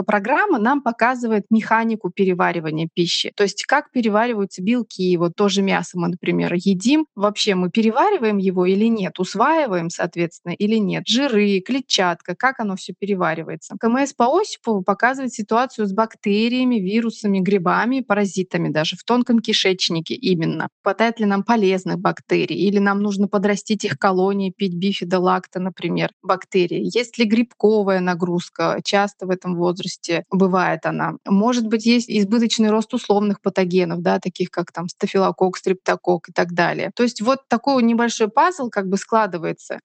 онкопрограмма 0.00 0.58
нам 0.58 0.82
показывает 0.82 1.44
механику 1.50 2.10
переваривания 2.10 2.88
пищи. 2.92 3.32
То 3.36 3.42
есть 3.42 3.64
как 3.64 3.90
перевариваются 3.90 4.62
белки, 4.62 5.16
вот 5.16 5.34
тоже 5.36 5.62
мясо 5.62 5.98
мы, 5.98 6.08
например, 6.08 6.54
едим. 6.54 7.06
Вообще 7.14 7.54
мы 7.54 7.70
перевариваем 7.70 8.38
его 8.38 8.66
или 8.66 8.86
нет, 8.86 9.18
усваиваем, 9.18 9.90
соответственно, 9.90 10.52
или 10.52 10.76
нет. 10.76 11.04
Жиры, 11.06 11.60
клетчатка, 11.60 12.34
как 12.34 12.60
оно 12.60 12.76
все 12.76 12.94
переваривается. 12.98 13.76
КМС 13.78 14.12
по 14.14 14.40
Осипову 14.40 14.82
показывает 14.82 15.32
ситуацию 15.32 15.86
с 15.86 15.92
бактериями, 15.92 16.76
вирусами, 16.76 17.40
грибами, 17.40 18.00
паразитами 18.00 18.68
даже 18.68 18.96
в 18.96 19.04
тонком 19.04 19.40
кишечнике 19.40 20.14
именно. 20.14 20.68
Хватает 20.82 21.20
ли 21.20 21.26
нам 21.26 21.42
полезных 21.42 21.98
бактерий 21.98 22.56
или 22.56 22.78
нам 22.78 23.00
нужно 23.00 23.28
подрастить 23.28 23.84
их 23.84 23.98
колонии, 23.98 24.52
пить 24.56 24.74
бифидолакта, 24.74 25.60
например, 25.60 26.10
бактерии. 26.22 26.90
Есть 26.96 27.18
ли 27.18 27.24
грибковая 27.24 28.00
нагрузка? 28.00 28.80
Часто 28.84 29.26
в 29.26 29.30
этом 29.30 29.56
возрасте 29.56 29.89
бывает 30.30 30.86
она. 30.86 31.14
Может 31.26 31.66
быть, 31.66 31.86
есть 31.86 32.10
избыточный 32.10 32.70
рост 32.70 32.92
условных 32.94 33.40
патогенов, 33.40 34.02
да, 34.02 34.18
таких 34.18 34.50
как 34.50 34.72
там 34.72 34.88
стафилококк, 34.88 35.58
стриптококк 35.58 36.28
и 36.28 36.32
так 36.32 36.52
далее. 36.52 36.90
То 36.94 37.02
есть 37.02 37.20
вот 37.20 37.48
такой 37.48 37.82
небольшой 37.82 38.28
пазл 38.28 38.68
как 38.70 38.88
бы 38.88 38.96
складывается. 38.96 39.80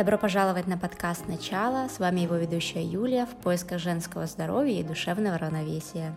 Добро 0.00 0.16
пожаловать 0.16 0.66
на 0.66 0.78
подкаст 0.78 1.28
«Начало». 1.28 1.86
С 1.94 1.98
вами 1.98 2.20
его 2.20 2.36
ведущая 2.36 2.82
Юлия 2.82 3.26
в 3.26 3.36
поисках 3.42 3.80
женского 3.80 4.26
здоровья 4.26 4.80
и 4.80 4.82
душевного 4.82 5.36
равновесия. 5.36 6.16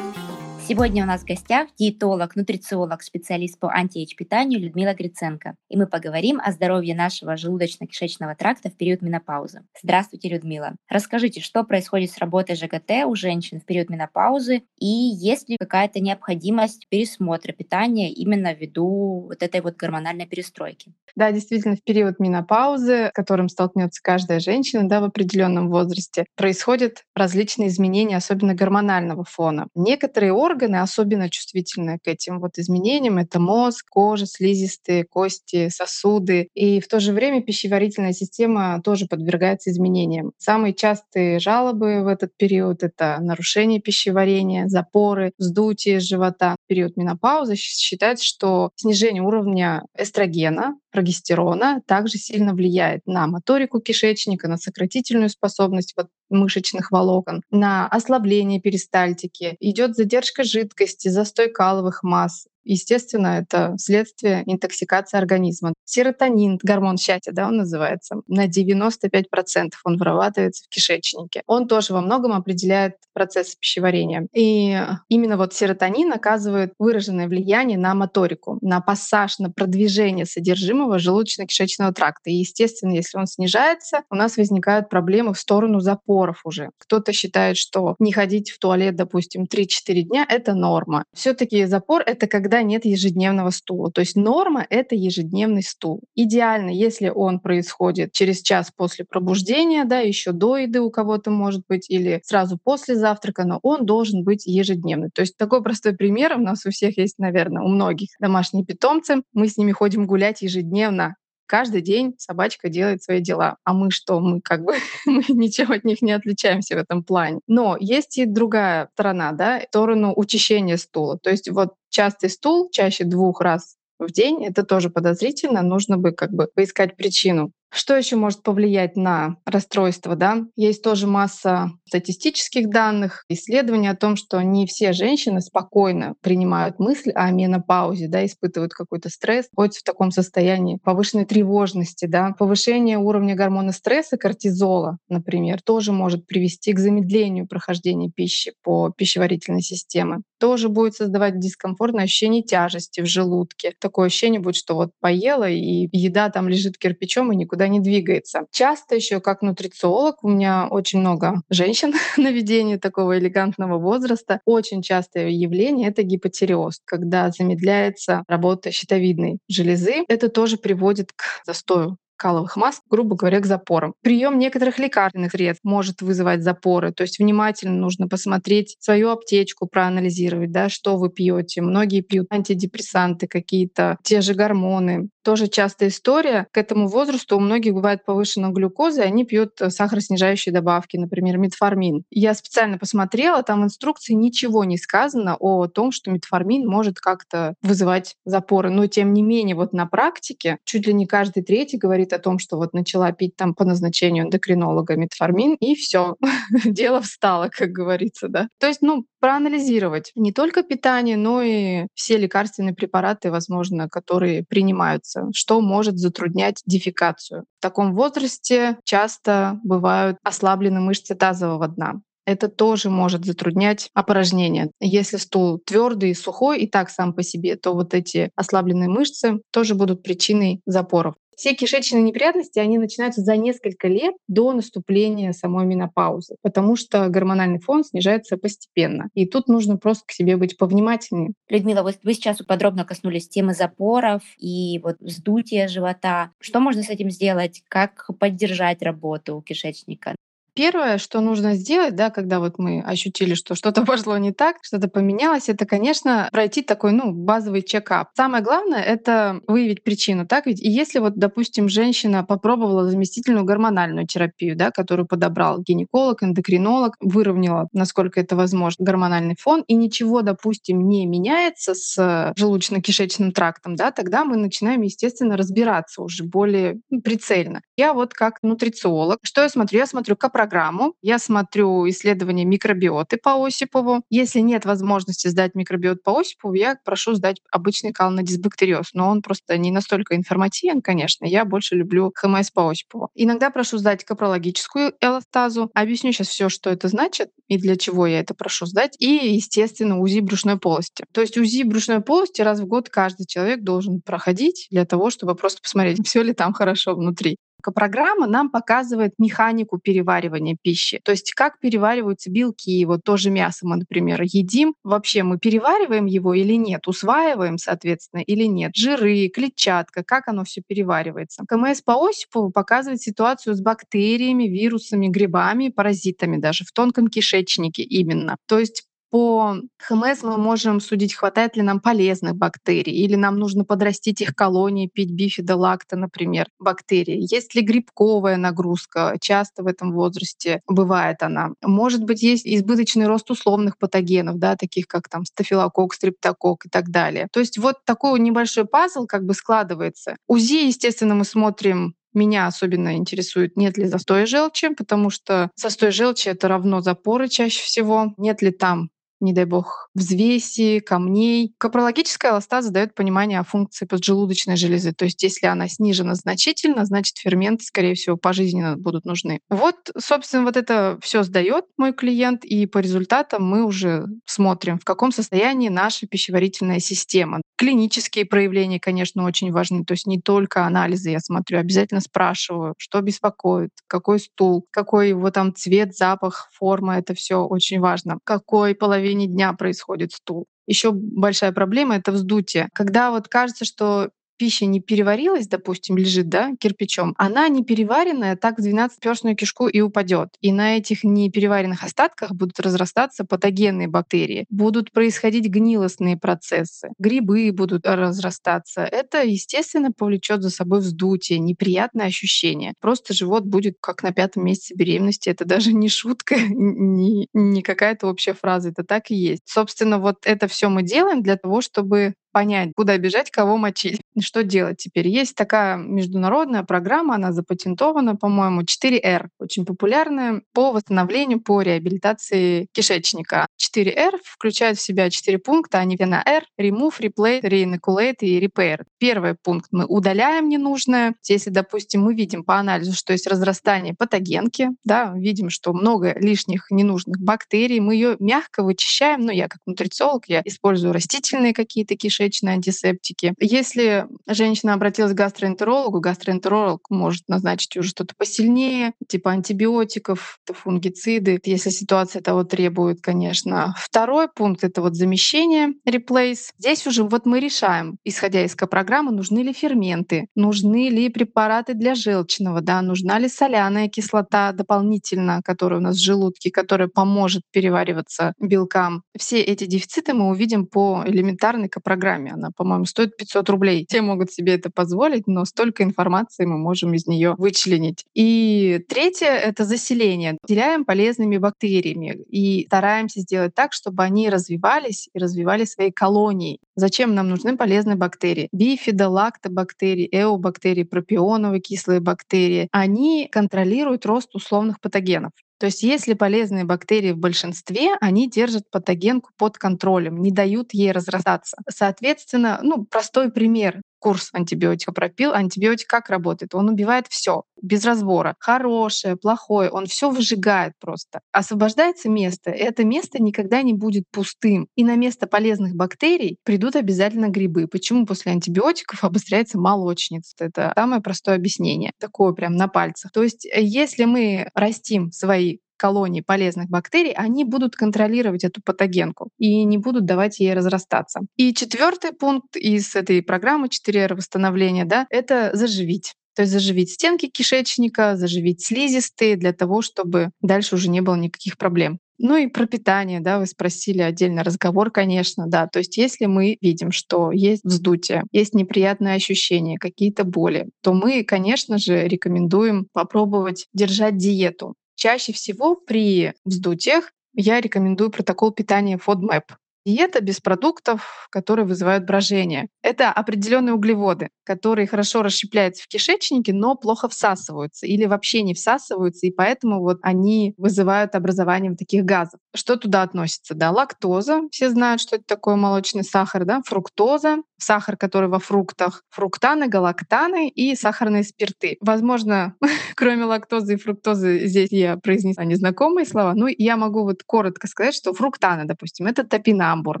Сегодня 0.68 1.04
у 1.04 1.06
нас 1.06 1.20
в 1.20 1.24
гостях 1.26 1.68
диетолог, 1.78 2.34
нутрициолог, 2.34 3.00
специалист 3.04 3.56
по 3.56 3.70
анти-эйдж-питанию 3.70 4.58
Людмила 4.58 4.94
Гриценко. 4.94 5.54
И 5.68 5.76
мы 5.76 5.86
поговорим 5.86 6.40
о 6.42 6.50
здоровье 6.50 6.96
нашего 6.96 7.36
желудочно-кишечного 7.36 8.34
тракта 8.36 8.68
в 8.68 8.76
период 8.76 9.00
менопаузы. 9.00 9.62
Здравствуйте, 9.80 10.28
Людмила. 10.28 10.74
Расскажите, 10.88 11.40
что 11.40 11.62
происходит 11.62 12.10
с 12.10 12.18
работой 12.18 12.56
ЖГТ 12.56 13.06
у 13.06 13.14
женщин 13.14 13.60
в 13.60 13.64
период 13.64 13.90
менопаузы 13.90 14.64
и 14.76 14.86
есть 14.86 15.48
ли 15.48 15.56
какая-то 15.56 16.00
необходимость 16.00 16.88
пересмотра 16.88 17.52
питания 17.52 18.10
именно 18.10 18.52
ввиду 18.52 19.26
вот 19.28 19.44
этой 19.44 19.60
вот 19.60 19.76
гормональной 19.76 20.26
перестройки? 20.26 20.92
Да, 21.14 21.30
действительно, 21.30 21.76
в 21.76 21.82
период 21.82 22.18
менопаузы, 22.18 23.06
с 23.06 23.12
которым 23.14 23.48
столкнется 23.48 24.02
каждая 24.02 24.40
женщина 24.40 24.86
да, 24.86 25.00
в 25.00 25.04
определенном 25.04 25.70
возрасте, 25.70 26.26
происходят 26.34 27.04
различные 27.14 27.68
изменения, 27.68 28.16
особенно 28.16 28.54
гормонального 28.54 29.24
фона. 29.24 29.68
Некоторые 29.74 30.32
органы 30.32 30.55
органы 30.56 30.76
особенно 30.76 31.28
чувствительны 31.28 31.98
к 32.02 32.08
этим 32.08 32.40
вот 32.40 32.58
изменениям. 32.58 33.18
Это 33.18 33.38
мозг, 33.38 33.86
кожа, 33.90 34.26
слизистые, 34.26 35.04
кости, 35.04 35.68
сосуды. 35.68 36.48
И 36.54 36.80
в 36.80 36.88
то 36.88 36.98
же 36.98 37.12
время 37.12 37.42
пищеварительная 37.42 38.12
система 38.12 38.80
тоже 38.82 39.06
подвергается 39.06 39.70
изменениям. 39.70 40.32
Самые 40.38 40.72
частые 40.72 41.38
жалобы 41.40 42.02
в 42.02 42.06
этот 42.06 42.30
период— 42.36 42.82
это 42.82 43.18
нарушение 43.20 43.80
пищеварения, 43.80 44.66
запоры, 44.68 45.32
вздутие 45.38 46.00
живота. 46.00 46.56
В 46.64 46.68
период 46.68 46.96
менопаузы 46.96 47.54
считается, 47.56 48.24
что 48.24 48.70
снижение 48.76 49.22
уровня 49.22 49.84
эстрогена, 49.96 50.78
прогестерона 50.96 51.82
также 51.86 52.16
сильно 52.16 52.54
влияет 52.54 53.02
на 53.06 53.26
моторику 53.26 53.80
кишечника, 53.80 54.48
на 54.48 54.56
сократительную 54.56 55.28
способность 55.28 55.92
вот 55.94 56.06
мышечных 56.30 56.90
волокон, 56.90 57.42
на 57.50 57.86
ослабление 57.86 58.62
перистальтики. 58.62 59.56
Идет 59.60 59.94
задержка 59.94 60.42
жидкости, 60.42 61.08
застой 61.08 61.50
каловых 61.50 62.02
масс, 62.02 62.46
Естественно, 62.66 63.38
это 63.38 63.74
следствие 63.78 64.42
интоксикации 64.44 65.16
организма. 65.16 65.72
Серотонин, 65.84 66.58
гормон 66.62 66.96
счастья, 66.98 67.32
да, 67.32 67.46
он 67.46 67.58
называется, 67.58 68.22
на 68.26 68.46
95% 68.46 69.70
он 69.84 69.96
вырабатывается 69.96 70.64
в 70.64 70.68
кишечнике. 70.68 71.42
Он 71.46 71.68
тоже 71.68 71.92
во 71.92 72.00
многом 72.00 72.32
определяет 72.32 72.94
процесс 73.12 73.54
пищеварения. 73.54 74.26
И 74.34 74.78
именно 75.08 75.36
вот 75.36 75.54
серотонин 75.54 76.12
оказывает 76.12 76.74
выраженное 76.78 77.28
влияние 77.28 77.78
на 77.78 77.94
моторику, 77.94 78.58
на 78.60 78.80
пассаж, 78.80 79.38
на 79.38 79.50
продвижение 79.50 80.26
содержимого 80.26 80.98
желудочно-кишечного 80.98 81.92
тракта. 81.92 82.30
И, 82.30 82.34
естественно, 82.34 82.92
если 82.92 83.16
он 83.18 83.26
снижается, 83.26 84.02
у 84.10 84.16
нас 84.16 84.36
возникают 84.36 84.88
проблемы 84.88 85.34
в 85.34 85.38
сторону 85.38 85.80
запоров 85.80 86.40
уже. 86.44 86.70
Кто-то 86.78 87.12
считает, 87.12 87.56
что 87.56 87.94
не 88.00 88.12
ходить 88.12 88.50
в 88.50 88.58
туалет, 88.58 88.96
допустим, 88.96 89.44
3-4 89.44 90.02
дня— 90.02 90.26
это 90.28 90.54
норма. 90.54 91.04
все 91.14 91.32
таки 91.32 91.64
запор— 91.64 92.02
это 92.06 92.26
когда 92.26 92.55
когда 92.56 92.62
нет 92.62 92.86
ежедневного 92.86 93.50
стула. 93.50 93.92
То 93.92 94.00
есть 94.00 94.16
норма— 94.16 94.66
это 94.70 94.94
ежедневный 94.94 95.62
стул. 95.62 96.00
Идеально, 96.14 96.70
если 96.70 97.10
он 97.10 97.38
происходит 97.38 98.12
через 98.12 98.40
час 98.40 98.72
после 98.74 99.04
пробуждения, 99.04 99.84
да, 99.84 99.98
еще 100.00 100.32
до 100.32 100.56
еды 100.56 100.80
у 100.80 100.90
кого-то 100.90 101.30
может 101.30 101.64
быть, 101.68 101.90
или 101.90 102.22
сразу 102.24 102.58
после 102.62 102.96
завтрака, 102.96 103.44
но 103.44 103.58
он 103.62 103.84
должен 103.84 104.24
быть 104.24 104.46
ежедневный. 104.46 105.10
То 105.12 105.20
есть 105.20 105.36
такой 105.36 105.62
простой 105.62 105.94
пример 105.94 106.36
у 106.36 106.40
нас 106.40 106.64
у 106.64 106.70
всех 106.70 106.96
есть, 106.96 107.18
наверное, 107.18 107.62
у 107.62 107.68
многих 107.68 108.08
домашние 108.20 108.64
питомцы. 108.64 109.16
Мы 109.34 109.48
с 109.48 109.58
ними 109.58 109.72
ходим 109.72 110.06
гулять 110.06 110.40
ежедневно 110.40 111.16
каждый 111.46 111.80
день 111.80 112.14
собачка 112.18 112.68
делает 112.68 113.02
свои 113.02 113.20
дела. 113.20 113.56
А 113.64 113.72
мы 113.72 113.90
что? 113.90 114.20
Мы 114.20 114.40
как 114.40 114.64
бы 114.64 114.74
мы 115.06 115.22
ничем 115.28 115.72
от 115.72 115.84
них 115.84 116.02
не 116.02 116.12
отличаемся 116.12 116.74
в 116.74 116.78
этом 116.78 117.04
плане. 117.04 117.40
Но 117.46 117.76
есть 117.78 118.18
и 118.18 118.26
другая 118.26 118.88
сторона, 118.92 119.32
да, 119.32 119.62
сторону 119.68 120.12
учащения 120.14 120.76
стула. 120.76 121.18
То 121.18 121.30
есть 121.30 121.48
вот 121.50 121.74
частый 121.88 122.30
стул, 122.30 122.70
чаще 122.70 123.04
двух 123.04 123.40
раз 123.40 123.76
в 123.98 124.10
день, 124.10 124.44
это 124.44 124.62
тоже 124.62 124.90
подозрительно, 124.90 125.62
нужно 125.62 125.96
бы 125.96 126.12
как 126.12 126.32
бы 126.32 126.48
поискать 126.54 126.96
причину. 126.96 127.52
Что 127.76 127.94
еще 127.94 128.16
может 128.16 128.42
повлиять 128.42 128.96
на 128.96 129.36
расстройство? 129.44 130.16
Да? 130.16 130.46
Есть 130.56 130.82
тоже 130.82 131.06
масса 131.06 131.72
статистических 131.86 132.70
данных, 132.70 133.26
исследований 133.28 133.88
о 133.88 133.94
том, 133.94 134.16
что 134.16 134.40
не 134.40 134.66
все 134.66 134.94
женщины 134.94 135.42
спокойно 135.42 136.14
принимают 136.22 136.78
мысль 136.78 137.10
о 137.14 137.30
менопаузе, 137.30 138.08
да, 138.08 138.24
испытывают 138.24 138.72
какой-то 138.72 139.10
стресс, 139.10 139.48
находятся 139.52 139.80
в 139.80 139.84
таком 139.84 140.10
состоянии 140.10 140.78
повышенной 140.82 141.26
тревожности. 141.26 142.06
Да? 142.06 142.34
Повышение 142.38 142.96
уровня 142.96 143.34
гормона 143.34 143.72
стресса, 143.72 144.16
кортизола, 144.16 144.96
например, 145.10 145.60
тоже 145.60 145.92
может 145.92 146.26
привести 146.26 146.72
к 146.72 146.78
замедлению 146.78 147.46
прохождения 147.46 148.10
пищи 148.10 148.54
по 148.62 148.90
пищеварительной 148.90 149.60
системе. 149.60 150.22
Тоже 150.40 150.70
будет 150.70 150.94
создавать 150.94 151.38
дискомфортное 151.38 152.04
ощущение 152.04 152.42
тяжести 152.42 153.02
в 153.02 153.06
желудке. 153.06 153.74
Такое 153.78 154.06
ощущение 154.06 154.40
будет, 154.40 154.56
что 154.56 154.76
вот 154.76 154.92
поела, 154.98 155.48
и 155.48 155.88
еда 155.92 156.30
там 156.30 156.48
лежит 156.48 156.78
кирпичом 156.78 157.32
и 157.32 157.36
никуда 157.36 157.65
не 157.68 157.80
двигается. 157.80 158.46
Часто 158.50 158.94
еще 158.94 159.20
как 159.20 159.42
нутрициолог, 159.42 160.22
у 160.22 160.28
меня 160.28 160.68
очень 160.68 161.00
много 161.00 161.42
женщин 161.50 161.94
на 162.16 162.30
ведении 162.30 162.76
такого 162.76 163.18
элегантного 163.18 163.78
возраста. 163.78 164.40
Очень 164.44 164.82
частое 164.82 165.28
явление— 165.28 165.88
это 165.90 166.02
гипотереоз, 166.02 166.80
когда 166.84 167.30
замедляется 167.30 168.24
работа 168.28 168.70
щитовидной 168.70 169.38
железы. 169.48 170.04
Это 170.08 170.28
тоже 170.28 170.56
приводит 170.56 171.12
к 171.12 171.42
застою 171.46 171.98
каловых 172.16 172.56
масс, 172.56 172.80
грубо 172.90 173.16
говоря, 173.16 173.40
к 173.40 173.46
запорам. 173.46 173.94
Прием 174.02 174.38
некоторых 174.38 174.78
лекарственных 174.78 175.32
средств 175.32 175.64
может 175.64 176.02
вызывать 176.02 176.42
запоры, 176.42 176.92
то 176.92 177.02
есть 177.02 177.18
внимательно 177.18 177.74
нужно 177.74 178.08
посмотреть 178.08 178.76
свою 178.80 179.10
аптечку, 179.10 179.66
проанализировать, 179.66 180.52
да, 180.52 180.68
что 180.68 180.96
вы 180.96 181.10
пьете. 181.10 181.62
Многие 181.62 182.00
пьют 182.00 182.26
антидепрессанты 182.30 183.26
какие-то, 183.26 183.98
те 184.02 184.20
же 184.20 184.34
гормоны. 184.34 185.08
Тоже 185.22 185.48
частая 185.48 185.88
история. 185.88 186.46
К 186.52 186.58
этому 186.58 186.86
возрасту 186.86 187.36
у 187.36 187.40
многих 187.40 187.74
бывает 187.74 188.04
повышена 188.04 188.50
глюкоза, 188.50 189.02
и 189.02 189.06
они 189.06 189.24
пьют 189.24 189.60
э, 189.60 189.70
сахароснижающие 189.70 190.52
добавки, 190.52 190.96
например, 190.96 191.38
метформин. 191.38 192.04
Я 192.10 192.32
специально 192.34 192.78
посмотрела, 192.78 193.42
там 193.42 193.62
в 193.62 193.64
инструкции 193.64 194.12
ничего 194.12 194.62
не 194.62 194.78
сказано 194.78 195.36
о 195.40 195.66
том, 195.66 195.90
что 195.90 196.12
метформин 196.12 196.68
может 196.68 197.00
как-то 197.00 197.54
вызывать 197.60 198.14
запоры. 198.24 198.70
Но 198.70 198.86
тем 198.86 199.12
не 199.12 199.22
менее, 199.22 199.56
вот 199.56 199.72
на 199.72 199.86
практике 199.86 200.58
чуть 200.64 200.86
ли 200.86 200.94
не 200.94 201.06
каждый 201.06 201.42
третий 201.42 201.76
говорит, 201.76 202.05
говорит 202.06 202.12
о 202.12 202.18
том, 202.18 202.38
что 202.38 202.56
вот 202.56 202.72
начала 202.72 203.12
пить 203.12 203.36
там 203.36 203.54
по 203.54 203.64
назначению 203.64 204.24
эндокринолога 204.24 204.96
метформин, 204.96 205.56
и 205.60 205.74
все, 205.74 206.16
дело 206.64 207.00
встало, 207.00 207.48
как 207.48 207.70
говорится, 207.70 208.28
да. 208.28 208.48
То 208.58 208.66
есть, 208.66 208.82
ну, 208.82 209.04
проанализировать 209.20 210.12
не 210.14 210.32
только 210.32 210.62
питание, 210.62 211.16
но 211.16 211.42
и 211.42 211.86
все 211.94 212.16
лекарственные 212.16 212.74
препараты, 212.74 213.30
возможно, 213.30 213.88
которые 213.88 214.44
принимаются, 214.48 215.28
что 215.34 215.60
может 215.60 215.98
затруднять 215.98 216.62
дефекацию. 216.66 217.44
В 217.58 217.62
таком 217.62 217.94
возрасте 217.94 218.76
часто 218.84 219.58
бывают 219.64 220.18
ослаблены 220.22 220.80
мышцы 220.80 221.14
тазового 221.14 221.68
дна 221.68 222.00
это 222.26 222.48
тоже 222.48 222.90
может 222.90 223.24
затруднять 223.24 223.88
опорожнение. 223.94 224.70
Если 224.80 225.16
стул 225.16 225.60
твердый 225.64 226.14
сухой 226.14 226.60
и 226.60 226.66
так 226.66 226.90
сам 226.90 227.14
по 227.14 227.22
себе, 227.22 227.56
то 227.56 227.72
вот 227.72 227.94
эти 227.94 228.30
ослабленные 228.34 228.88
мышцы 228.88 229.40
тоже 229.52 229.74
будут 229.74 230.02
причиной 230.02 230.60
запоров. 230.66 231.14
Все 231.36 231.54
кишечные 231.54 232.02
неприятности, 232.02 232.58
они 232.58 232.78
начинаются 232.78 233.20
за 233.20 233.36
несколько 233.36 233.88
лет 233.88 234.14
до 234.26 234.52
наступления 234.52 235.32
самой 235.32 235.66
менопаузы, 235.66 236.36
потому 236.42 236.76
что 236.76 237.08
гормональный 237.08 237.60
фон 237.60 237.84
снижается 237.84 238.38
постепенно. 238.38 239.10
И 239.14 239.26
тут 239.26 239.46
нужно 239.46 239.76
просто 239.76 240.06
к 240.06 240.12
себе 240.12 240.38
быть 240.38 240.56
повнимательнее. 240.56 241.32
Людмила, 241.50 241.82
вот 241.82 241.98
вы 242.02 242.14
сейчас 242.14 242.38
подробно 242.38 242.86
коснулись 242.86 243.28
темы 243.28 243.52
запоров 243.52 244.22
и 244.38 244.80
вот 244.82 244.96
вздутия 245.00 245.68
живота. 245.68 246.30
Что 246.40 246.60
можно 246.60 246.82
с 246.82 246.88
этим 246.88 247.10
сделать? 247.10 247.62
Как 247.68 248.08
поддержать 248.18 248.82
работу 248.82 249.42
кишечника? 249.46 250.14
Первое, 250.56 250.96
что 250.96 251.20
нужно 251.20 251.54
сделать, 251.54 251.94
да, 251.96 252.08
когда 252.08 252.40
вот 252.40 252.58
мы 252.58 252.80
ощутили, 252.80 253.34
что 253.34 253.54
что-то 253.54 253.82
пошло 253.86 254.16
не 254.16 254.32
так, 254.32 254.56
что-то 254.62 254.88
поменялось, 254.88 255.50
это, 255.50 255.66
конечно, 255.66 256.30
пройти 256.32 256.62
такой, 256.62 256.92
ну, 256.92 257.12
базовый 257.12 257.60
чекап. 257.60 258.08
Самое 258.16 258.42
главное— 258.42 258.82
это 258.82 259.42
выявить 259.46 259.84
причину, 259.84 260.26
так 260.26 260.46
ведь? 260.46 260.62
И 260.62 260.70
если 260.70 260.98
вот, 260.98 261.16
допустим, 261.16 261.68
женщина 261.68 262.24
попробовала 262.24 262.88
заместительную 262.88 263.44
гормональную 263.44 264.06
терапию, 264.06 264.56
да, 264.56 264.70
которую 264.70 265.06
подобрал 265.06 265.60
гинеколог, 265.60 266.22
эндокринолог, 266.22 266.96
выровняла, 267.00 267.68
насколько 267.74 268.18
это 268.18 268.34
возможно, 268.34 268.82
гормональный 268.82 269.36
фон, 269.38 269.62
и 269.68 269.74
ничего, 269.74 270.22
допустим, 270.22 270.88
не 270.88 271.04
меняется 271.04 271.74
с 271.74 272.32
желудочно-кишечным 272.34 273.32
трактом, 273.32 273.76
да, 273.76 273.90
тогда 273.90 274.24
мы 274.24 274.38
начинаем, 274.38 274.80
естественно, 274.80 275.36
разбираться 275.36 276.00
уже 276.00 276.24
более 276.24 276.80
ну, 276.88 277.02
прицельно. 277.02 277.60
Я 277.76 277.92
вот 277.92 278.14
как 278.14 278.42
нутрициолог, 278.42 279.18
что 279.22 279.42
я 279.42 279.48
смотрю? 279.50 279.78
Я 279.78 279.86
смотрю 279.86 280.16
капрограмму, 280.16 280.46
программу, 280.46 280.94
я 281.02 281.18
смотрю 281.18 281.88
исследования 281.90 282.44
микробиоты 282.44 283.18
по 283.18 283.44
Осипову. 283.44 284.02
Если 284.08 284.40
нет 284.40 284.64
возможности 284.64 285.28
сдать 285.28 285.54
микробиот 285.54 286.02
по 286.02 286.18
Осипову, 286.18 286.54
я 286.54 286.78
прошу 286.84 287.14
сдать 287.14 287.40
обычный 287.50 287.92
колонодисбактериоз, 287.92 288.94
но 288.94 289.10
он 289.10 289.20
просто 289.20 289.58
не 289.58 289.70
настолько 289.70 290.16
информативен, 290.16 290.80
конечно. 290.80 291.26
Я 291.26 291.44
больше 291.44 291.74
люблю 291.74 292.12
ХМС 292.14 292.50
по 292.50 292.70
Осипову. 292.70 293.10
Иногда 293.14 293.50
прошу 293.50 293.76
сдать 293.76 294.04
капрологическую 294.04 294.94
эластазу. 295.00 295.70
Объясню 295.74 296.12
сейчас 296.12 296.28
все, 296.28 296.48
что 296.48 296.70
это 296.70 296.88
значит 296.88 297.30
и 297.48 297.58
для 297.58 297.76
чего 297.76 298.06
я 298.06 298.20
это 298.20 298.34
прошу 298.34 298.64
сдать. 298.66 298.96
И, 298.98 299.34
естественно, 299.34 299.98
УЗИ 300.00 300.20
брюшной 300.20 300.58
полости. 300.58 301.04
То 301.12 301.20
есть 301.20 301.36
УЗИ 301.36 301.64
брюшной 301.64 302.00
полости 302.00 302.40
раз 302.40 302.60
в 302.60 302.66
год 302.66 302.88
каждый 302.88 303.26
человек 303.26 303.62
должен 303.62 304.00
проходить 304.00 304.66
для 304.70 304.86
того, 304.86 305.10
чтобы 305.10 305.34
просто 305.34 305.60
посмотреть, 305.60 306.06
все 306.06 306.22
ли 306.22 306.32
там 306.32 306.54
хорошо 306.54 306.94
внутри. 306.94 307.36
Программа 307.70 308.26
нам 308.26 308.50
показывает 308.50 309.14
механику 309.18 309.78
переваривания 309.78 310.56
пищи. 310.60 311.00
То 311.04 311.12
есть 311.12 311.32
как 311.32 311.58
перевариваются 311.60 312.30
белки. 312.30 312.84
Вот 312.84 313.02
тоже 313.04 313.30
мясо 313.30 313.66
мы, 313.66 313.76
например, 313.76 314.22
едим. 314.22 314.74
Вообще 314.84 315.22
мы 315.22 315.38
перевариваем 315.38 316.06
его 316.06 316.34
или 316.34 316.54
нет? 316.54 316.88
Усваиваем, 316.88 317.58
соответственно, 317.58 318.20
или 318.20 318.44
нет? 318.44 318.74
Жиры, 318.74 319.28
клетчатка, 319.28 320.02
как 320.04 320.28
оно 320.28 320.44
все 320.44 320.62
переваривается. 320.66 321.44
КМС 321.48 321.82
по 321.82 322.06
Осипову 322.08 322.50
показывает 322.50 323.00
ситуацию 323.00 323.54
с 323.54 323.60
бактериями, 323.60 324.44
вирусами, 324.44 325.08
грибами, 325.08 325.68
паразитами 325.68 326.36
даже 326.38 326.64
в 326.64 326.72
тонком 326.72 327.08
кишечнике 327.08 327.82
именно. 327.82 328.36
То 328.46 328.58
есть 328.58 328.84
по 329.10 329.56
ХМС 329.78 330.22
мы 330.22 330.36
можем 330.36 330.80
судить, 330.80 331.14
хватает 331.14 331.56
ли 331.56 331.62
нам 331.62 331.80
полезных 331.80 332.36
бактерий, 332.36 332.92
или 332.92 333.14
нам 333.14 333.38
нужно 333.38 333.64
подрастить 333.64 334.20
их 334.20 334.34
колонии, 334.34 334.90
пить 334.92 335.10
бифидолакта, 335.10 335.96
например, 335.96 336.48
бактерии. 336.58 337.26
Есть 337.32 337.54
ли 337.54 337.62
грибковая 337.62 338.36
нагрузка? 338.36 339.16
Часто 339.20 339.62
в 339.62 339.66
этом 339.66 339.92
возрасте 339.92 340.60
бывает 340.66 341.22
она. 341.22 341.50
Может 341.62 342.04
быть, 342.04 342.22
есть 342.22 342.46
избыточный 342.46 343.06
рост 343.06 343.30
условных 343.30 343.78
патогенов, 343.78 344.38
да, 344.38 344.56
таких 344.56 344.86
как 344.86 345.08
там 345.08 345.24
стафилококк, 345.24 345.94
стриптококк 345.94 346.66
и 346.66 346.68
так 346.68 346.90
далее. 346.90 347.28
То 347.32 347.40
есть 347.40 347.58
вот 347.58 347.76
такой 347.84 348.18
небольшой 348.20 348.64
пазл 348.64 349.06
как 349.06 349.24
бы 349.24 349.34
складывается. 349.34 350.16
УЗИ, 350.26 350.66
естественно, 350.66 351.14
мы 351.14 351.24
смотрим 351.24 351.94
меня 352.16 352.46
особенно 352.46 352.96
интересует, 352.96 353.56
нет 353.56 353.76
ли 353.76 353.84
застоя 353.84 354.26
желчи, 354.26 354.70
потому 354.74 355.10
что 355.10 355.50
застой 355.54 355.90
желчи— 355.90 356.28
это 356.30 356.48
равно 356.48 356.80
запоры 356.80 357.28
чаще 357.28 357.62
всего. 357.62 358.14
Нет 358.16 358.42
ли 358.42 358.50
там 358.50 358.88
не 359.20 359.32
дай 359.32 359.44
бог, 359.44 359.88
взвеси, 359.94 360.80
камней. 360.80 361.54
Капрологическая 361.58 362.32
эластаза 362.32 362.70
дает 362.70 362.94
понимание 362.94 363.40
о 363.40 363.44
функции 363.44 363.86
поджелудочной 363.86 364.56
железы. 364.56 364.92
То 364.92 365.06
есть 365.06 365.22
если 365.22 365.46
она 365.46 365.68
снижена 365.68 366.14
значительно, 366.14 366.84
значит 366.84 367.16
ферменты, 367.16 367.64
скорее 367.64 367.94
всего, 367.94 368.16
пожизненно 368.16 368.76
будут 368.76 369.04
нужны. 369.04 369.40
Вот, 369.48 369.76
собственно, 369.98 370.44
вот 370.44 370.56
это 370.56 370.98
все 371.00 371.22
сдает 371.22 371.64
мой 371.76 371.92
клиент, 371.92 372.44
и 372.44 372.66
по 372.66 372.78
результатам 372.78 373.44
мы 373.44 373.64
уже 373.64 374.06
смотрим, 374.26 374.78
в 374.78 374.84
каком 374.84 375.12
состоянии 375.12 375.68
наша 375.68 376.06
пищеварительная 376.06 376.80
система. 376.80 377.40
Клинические 377.56 378.26
проявления, 378.26 378.78
конечно, 378.78 379.24
очень 379.24 379.50
важны. 379.50 379.84
То 379.84 379.92
есть 379.92 380.06
не 380.06 380.20
только 380.20 380.66
анализы 380.66 381.10
я 381.10 381.20
смотрю, 381.20 381.58
обязательно 381.58 382.00
спрашиваю, 382.00 382.74
что 382.76 383.00
беспокоит, 383.00 383.70
какой 383.86 384.20
стул, 384.20 384.66
какой 384.70 385.08
его 385.10 385.30
там 385.30 385.54
цвет, 385.54 385.96
запах, 385.96 386.50
форма. 386.52 386.98
Это 386.98 387.14
все 387.14 387.36
очень 387.42 387.80
важно. 387.80 388.18
Какой 388.24 388.74
половине 388.74 389.05
половине 389.06 389.26
дня 389.26 389.52
происходит 389.52 390.12
стул. 390.12 390.46
Еще 390.66 390.90
большая 390.90 391.52
проблема— 391.52 391.96
это 391.96 392.10
вздутие. 392.10 392.68
Когда 392.74 393.10
вот 393.12 393.28
кажется, 393.28 393.64
что 393.64 394.10
пища 394.36 394.66
не 394.66 394.80
переварилась, 394.80 395.48
допустим, 395.48 395.96
лежит, 395.96 396.28
да, 396.28 396.52
кирпичом, 396.58 397.14
она 397.18 397.48
не 397.48 397.64
переваренная 397.64 398.36
так 398.36 398.58
в 398.58 398.62
12-перстную 398.62 399.34
кишку 399.34 399.68
и 399.68 399.80
упадет. 399.80 400.30
И 400.40 400.52
на 400.52 400.76
этих 400.76 401.04
непереваренных 401.04 401.82
остатках 401.82 402.32
будут 402.32 402.60
разрастаться 402.60 403.24
патогенные 403.24 403.88
бактерии, 403.88 404.46
будут 404.50 404.92
происходить 404.92 405.46
гнилостные 405.48 406.16
процессы, 406.16 406.90
грибы 406.98 407.50
будут 407.52 407.86
разрастаться. 407.86 408.82
Это, 408.82 409.22
естественно, 409.22 409.92
повлечет 409.92 410.42
за 410.42 410.50
собой 410.50 410.80
вздутие, 410.80 411.38
неприятное 411.38 412.06
ощущение. 412.06 412.74
Просто 412.80 413.14
живот 413.14 413.44
будет 413.44 413.76
как 413.80 414.02
на 414.02 414.12
пятом 414.12 414.44
месяце 414.44 414.74
беременности. 414.74 415.28
Это 415.28 415.44
даже 415.44 415.72
не 415.72 415.88
шутка, 415.88 416.36
не, 416.48 417.28
не 417.32 417.62
какая-то 417.62 418.08
общая 418.08 418.34
фраза. 418.34 418.70
Это 418.70 418.84
так 418.84 419.10
и 419.10 419.14
есть. 419.14 419.42
Собственно, 419.46 419.98
вот 419.98 420.16
это 420.24 420.48
все 420.48 420.68
мы 420.68 420.82
делаем 420.82 421.22
для 421.22 421.36
того, 421.36 421.60
чтобы 421.60 422.14
понять, 422.36 422.72
куда 422.76 422.98
бежать, 422.98 423.30
кого 423.30 423.56
мочить. 423.56 423.98
Что 424.20 424.42
делать 424.42 424.76
теперь? 424.76 425.08
Есть 425.08 425.34
такая 425.36 425.78
международная 425.78 426.64
программа, 426.64 427.14
она 427.14 427.32
запатентована, 427.32 428.14
по-моему, 428.14 428.60
4R, 428.60 429.28
очень 429.38 429.64
популярная 429.64 430.42
по 430.52 430.70
восстановлению, 430.72 431.40
по 431.40 431.62
реабилитации 431.62 432.66
кишечника. 432.72 433.46
4R 433.58 434.18
включает 434.22 434.76
в 434.76 434.82
себя 434.82 435.08
4 435.08 435.38
пункта, 435.38 435.78
они 435.78 435.96
на 435.98 436.22
R, 436.22 436.44
Remove, 436.60 437.00
Replace, 437.00 437.40
Reinoculate 437.40 438.20
и 438.20 438.38
Repair. 438.44 438.84
Первый 438.98 439.34
пункт 439.42 439.68
мы 439.70 439.86
удаляем 439.86 440.50
ненужное. 440.50 441.14
Если, 441.26 441.48
допустим, 441.48 442.02
мы 442.02 442.14
видим 442.14 442.44
по 442.44 442.56
анализу, 442.56 442.92
что 442.92 443.14
есть 443.14 443.26
разрастание 443.26 443.94
патогенки, 443.94 444.68
да, 444.84 445.14
видим, 445.16 445.48
что 445.48 445.72
много 445.72 446.12
лишних 446.18 446.66
ненужных 446.70 447.18
бактерий, 447.18 447.80
мы 447.80 447.94
ее 447.94 448.16
мягко 448.20 448.62
вычищаем. 448.62 449.22
Ну, 449.22 449.32
я 449.32 449.48
как 449.48 449.60
нутрициолог, 449.64 450.28
я 450.28 450.42
использую 450.44 450.92
растительные 450.92 451.54
какие-то 451.54 451.96
кишечники, 451.96 452.25
кишечные 452.36 452.54
антисептики. 452.54 453.34
Если 453.38 454.06
женщина 454.26 454.74
обратилась 454.74 455.12
к 455.12 455.16
гастроэнтерологу, 455.16 456.00
гастроэнтеролог 456.00 456.90
может 456.90 457.28
назначить 457.28 457.76
уже 457.76 457.90
что-то 457.90 458.14
посильнее, 458.16 458.92
типа 459.08 459.30
антибиотиков, 459.30 460.38
фунгициды, 460.46 461.40
если 461.44 461.70
ситуация 461.70 462.22
того 462.22 462.44
требует, 462.44 463.00
конечно. 463.00 463.74
Второй 463.78 464.28
пункт— 464.28 464.64
это 464.64 464.82
вот 464.82 464.94
замещение, 464.94 465.74
replace. 465.88 466.50
Здесь 466.58 466.86
уже 466.86 467.04
вот 467.04 467.26
мы 467.26 467.40
решаем, 467.40 467.96
исходя 468.04 468.44
из 468.44 468.56
программы, 468.56 469.12
нужны 469.12 469.40
ли 469.40 469.52
ферменты, 469.52 470.26
нужны 470.34 470.88
ли 470.88 471.08
препараты 471.08 471.74
для 471.74 471.94
желчного, 471.94 472.60
да, 472.62 472.82
нужна 472.82 473.18
ли 473.18 473.28
соляная 473.28 473.88
кислота 473.88 474.52
дополнительно, 474.52 475.40
которая 475.44 475.78
у 475.78 475.82
нас 475.82 475.96
в 475.96 476.02
желудке, 476.02 476.50
которая 476.50 476.88
поможет 476.88 477.42
перевариваться 477.52 478.32
белкам. 478.40 479.02
Все 479.16 479.40
эти 479.40 479.66
дефициты 479.66 480.14
мы 480.14 480.30
увидим 480.30 480.66
по 480.66 481.04
элементарной 481.06 481.68
программе 481.84 482.15
программе. 482.16 482.32
Она, 482.32 482.50
по-моему, 482.56 482.84
стоит 482.84 483.16
500 483.16 483.48
рублей. 483.50 483.86
Те 483.88 484.02
могут 484.02 484.32
себе 484.32 484.54
это 484.54 484.70
позволить, 484.70 485.26
но 485.26 485.44
столько 485.44 485.82
информации 485.82 486.44
мы 486.46 486.58
можем 486.58 486.94
из 486.94 487.06
нее 487.06 487.34
вычленить. 487.38 488.04
И 488.14 488.84
третье— 488.88 489.26
это 489.26 489.64
заселение. 489.64 490.38
Выделяем 490.42 490.84
полезными 490.84 491.38
бактериями 491.38 492.16
и 492.28 492.64
стараемся 492.66 493.20
сделать 493.20 493.54
так, 493.54 493.72
чтобы 493.72 494.02
они 494.02 494.30
развивались 494.30 495.08
и 495.14 495.18
развивали 495.18 495.64
свои 495.64 495.90
колонии. 495.90 496.58
Зачем 496.76 497.14
нам 497.14 497.28
нужны 497.28 497.56
полезные 497.56 497.96
бактерии? 497.96 498.48
Бифида, 498.52 499.08
лактобактерии, 499.08 500.08
эобактерии, 500.10 500.84
пропионовые 500.84 501.60
кислые 501.60 502.00
бактерии. 502.00 502.68
Они 502.72 503.28
контролируют 503.30 504.06
рост 504.06 504.34
условных 504.34 504.80
патогенов. 504.80 505.32
То 505.58 505.66
есть 505.66 505.82
если 505.82 506.14
полезные 506.14 506.64
бактерии 506.64 507.12
в 507.12 507.18
большинстве, 507.18 507.94
они 508.00 508.28
держат 508.28 508.64
патогенку 508.70 509.30
под 509.38 509.56
контролем, 509.58 510.20
не 510.20 510.30
дают 510.30 510.74
ей 510.74 510.92
разрастаться. 510.92 511.56
Соответственно, 511.68 512.60
ну, 512.62 512.84
простой 512.84 513.30
пример. 513.32 513.80
Курс 513.98 514.30
антибиотика 514.32 514.92
пропил. 514.92 515.32
Антибиотик 515.32 515.88
как 515.88 516.10
работает? 516.10 516.54
Он 516.54 516.68
убивает 516.68 517.06
все 517.08 517.42
без 517.62 517.84
разбора. 517.84 518.36
Хорошее, 518.38 519.16
плохое, 519.16 519.70
он 519.70 519.86
все 519.86 520.10
выжигает 520.10 520.74
просто. 520.78 521.20
Освобождается 521.32 522.08
место, 522.08 522.50
и 522.50 522.58
это 522.58 522.84
место 522.84 523.22
никогда 523.22 523.62
не 523.62 523.72
будет 523.72 524.04
пустым. 524.10 524.68
И 524.76 524.84
на 524.84 524.96
место 524.96 525.26
полезных 525.26 525.74
бактерий 525.74 526.38
придут 526.44 526.76
обязательно 526.76 527.28
грибы. 527.28 527.66
Почему 527.66 528.06
после 528.06 528.32
антибиотиков 528.32 529.02
обостряется 529.04 529.58
молочница? 529.58 530.34
Это 530.38 530.72
самое 530.76 531.02
простое 531.02 531.36
объяснение. 531.36 531.92
Такое 531.98 532.32
прям 532.32 532.56
на 532.56 532.68
пальцах. 532.68 533.10
То 533.12 533.22
есть 533.22 533.46
э, 533.46 533.62
если 533.62 534.04
мы 534.04 534.50
растим 534.54 535.10
свои 535.12 535.58
колонии 535.76 536.20
полезных 536.20 536.68
бактерий, 536.68 537.12
они 537.12 537.44
будут 537.44 537.76
контролировать 537.76 538.44
эту 538.44 538.60
патогенку 538.62 539.30
и 539.38 539.64
не 539.64 539.78
будут 539.78 540.04
давать 540.04 540.40
ей 540.40 540.54
разрастаться. 540.54 541.20
И 541.36 541.54
четвертый 541.54 542.12
пункт 542.12 542.56
из 542.56 542.94
этой 542.96 543.22
программы 543.22 543.68
4R 543.68 544.14
восстановления, 544.14 544.84
да, 544.84 545.06
это 545.10 545.50
заживить. 545.54 546.14
То 546.36 546.42
есть 546.42 546.52
заживить 546.52 546.90
стенки 546.90 547.28
кишечника, 547.28 548.14
заживить 548.16 548.62
слизистые 548.62 549.36
для 549.36 549.54
того, 549.54 549.80
чтобы 549.80 550.30
дальше 550.42 550.74
уже 550.74 550.90
не 550.90 551.00
было 551.00 551.14
никаких 551.16 551.56
проблем. 551.56 551.98
Ну 552.18 552.36
и 552.36 552.46
про 552.46 552.66
питание, 552.66 553.20
да, 553.20 553.38
вы 553.38 553.46
спросили 553.46 554.00
отдельно 554.00 554.42
разговор, 554.42 554.90
конечно, 554.90 555.46
да. 555.46 555.66
То 555.66 555.80
есть 555.80 555.96
если 555.96 556.26
мы 556.26 556.56
видим, 556.60 556.90
что 556.90 557.30
есть 557.30 557.64
вздутие, 557.64 558.24
есть 558.32 558.54
неприятные 558.54 559.14
ощущения, 559.14 559.78
какие-то 559.78 560.24
боли, 560.24 560.68
то 560.82 560.92
мы, 560.92 561.24
конечно 561.24 561.78
же, 561.78 562.06
рекомендуем 562.06 562.86
попробовать 562.92 563.66
держать 563.74 564.16
диету. 564.16 564.74
Чаще 564.96 565.32
всего 565.32 565.76
при 565.76 566.32
вздутиях 566.44 567.12
я 567.34 567.60
рекомендую 567.60 568.10
протокол 568.10 568.50
питания 568.50 568.98
FODMAP. 568.98 569.42
Диета 569.84 570.20
без 570.20 570.40
продуктов, 570.40 571.28
которые 571.30 571.64
вызывают 571.64 572.04
брожение. 572.06 572.66
Это 572.82 573.12
определенные 573.12 573.74
углеводы, 573.74 574.30
которые 574.42 574.88
хорошо 574.88 575.22
расщепляются 575.22 575.84
в 575.84 575.86
кишечнике, 575.86 576.52
но 576.52 576.74
плохо 576.74 577.08
всасываются 577.08 577.86
или 577.86 578.04
вообще 578.06 578.42
не 578.42 578.52
всасываются, 578.54 579.28
и 579.28 579.30
поэтому 579.30 579.80
вот 579.80 579.98
они 580.02 580.54
вызывают 580.56 581.14
образование 581.14 581.70
вот 581.70 581.78
таких 581.78 582.04
газов. 582.04 582.40
Что 582.52 582.74
туда 582.74 583.02
относится? 583.02 583.54
Да, 583.54 583.70
лактоза, 583.70 584.40
все 584.50 584.70
знают, 584.70 585.00
что 585.00 585.16
это 585.16 585.24
такое 585.24 585.54
молочный 585.54 586.02
сахар, 586.02 586.44
да, 586.44 586.62
фруктоза, 586.66 587.36
сахар, 587.58 587.96
который 587.96 588.28
во 588.28 588.38
фруктах, 588.38 589.02
фруктаны, 589.10 589.68
галактаны 589.68 590.48
и 590.48 590.74
сахарные 590.74 591.22
спирты. 591.22 591.76
Возможно, 591.80 592.54
кроме 592.96 593.24
лактозы 593.24 593.74
и 593.74 593.76
фруктозы, 593.76 594.46
здесь 594.46 594.70
я 594.70 594.96
произнесла 594.96 595.44
незнакомые 595.44 596.06
слова, 596.06 596.34
но 596.34 596.48
я 596.48 596.76
могу 596.76 597.02
вот 597.02 597.22
коротко 597.24 597.66
сказать, 597.66 597.94
что 597.94 598.12
фруктаны, 598.12 598.64
допустим, 598.64 599.06
это 599.06 599.24
топинамбур, 599.24 600.00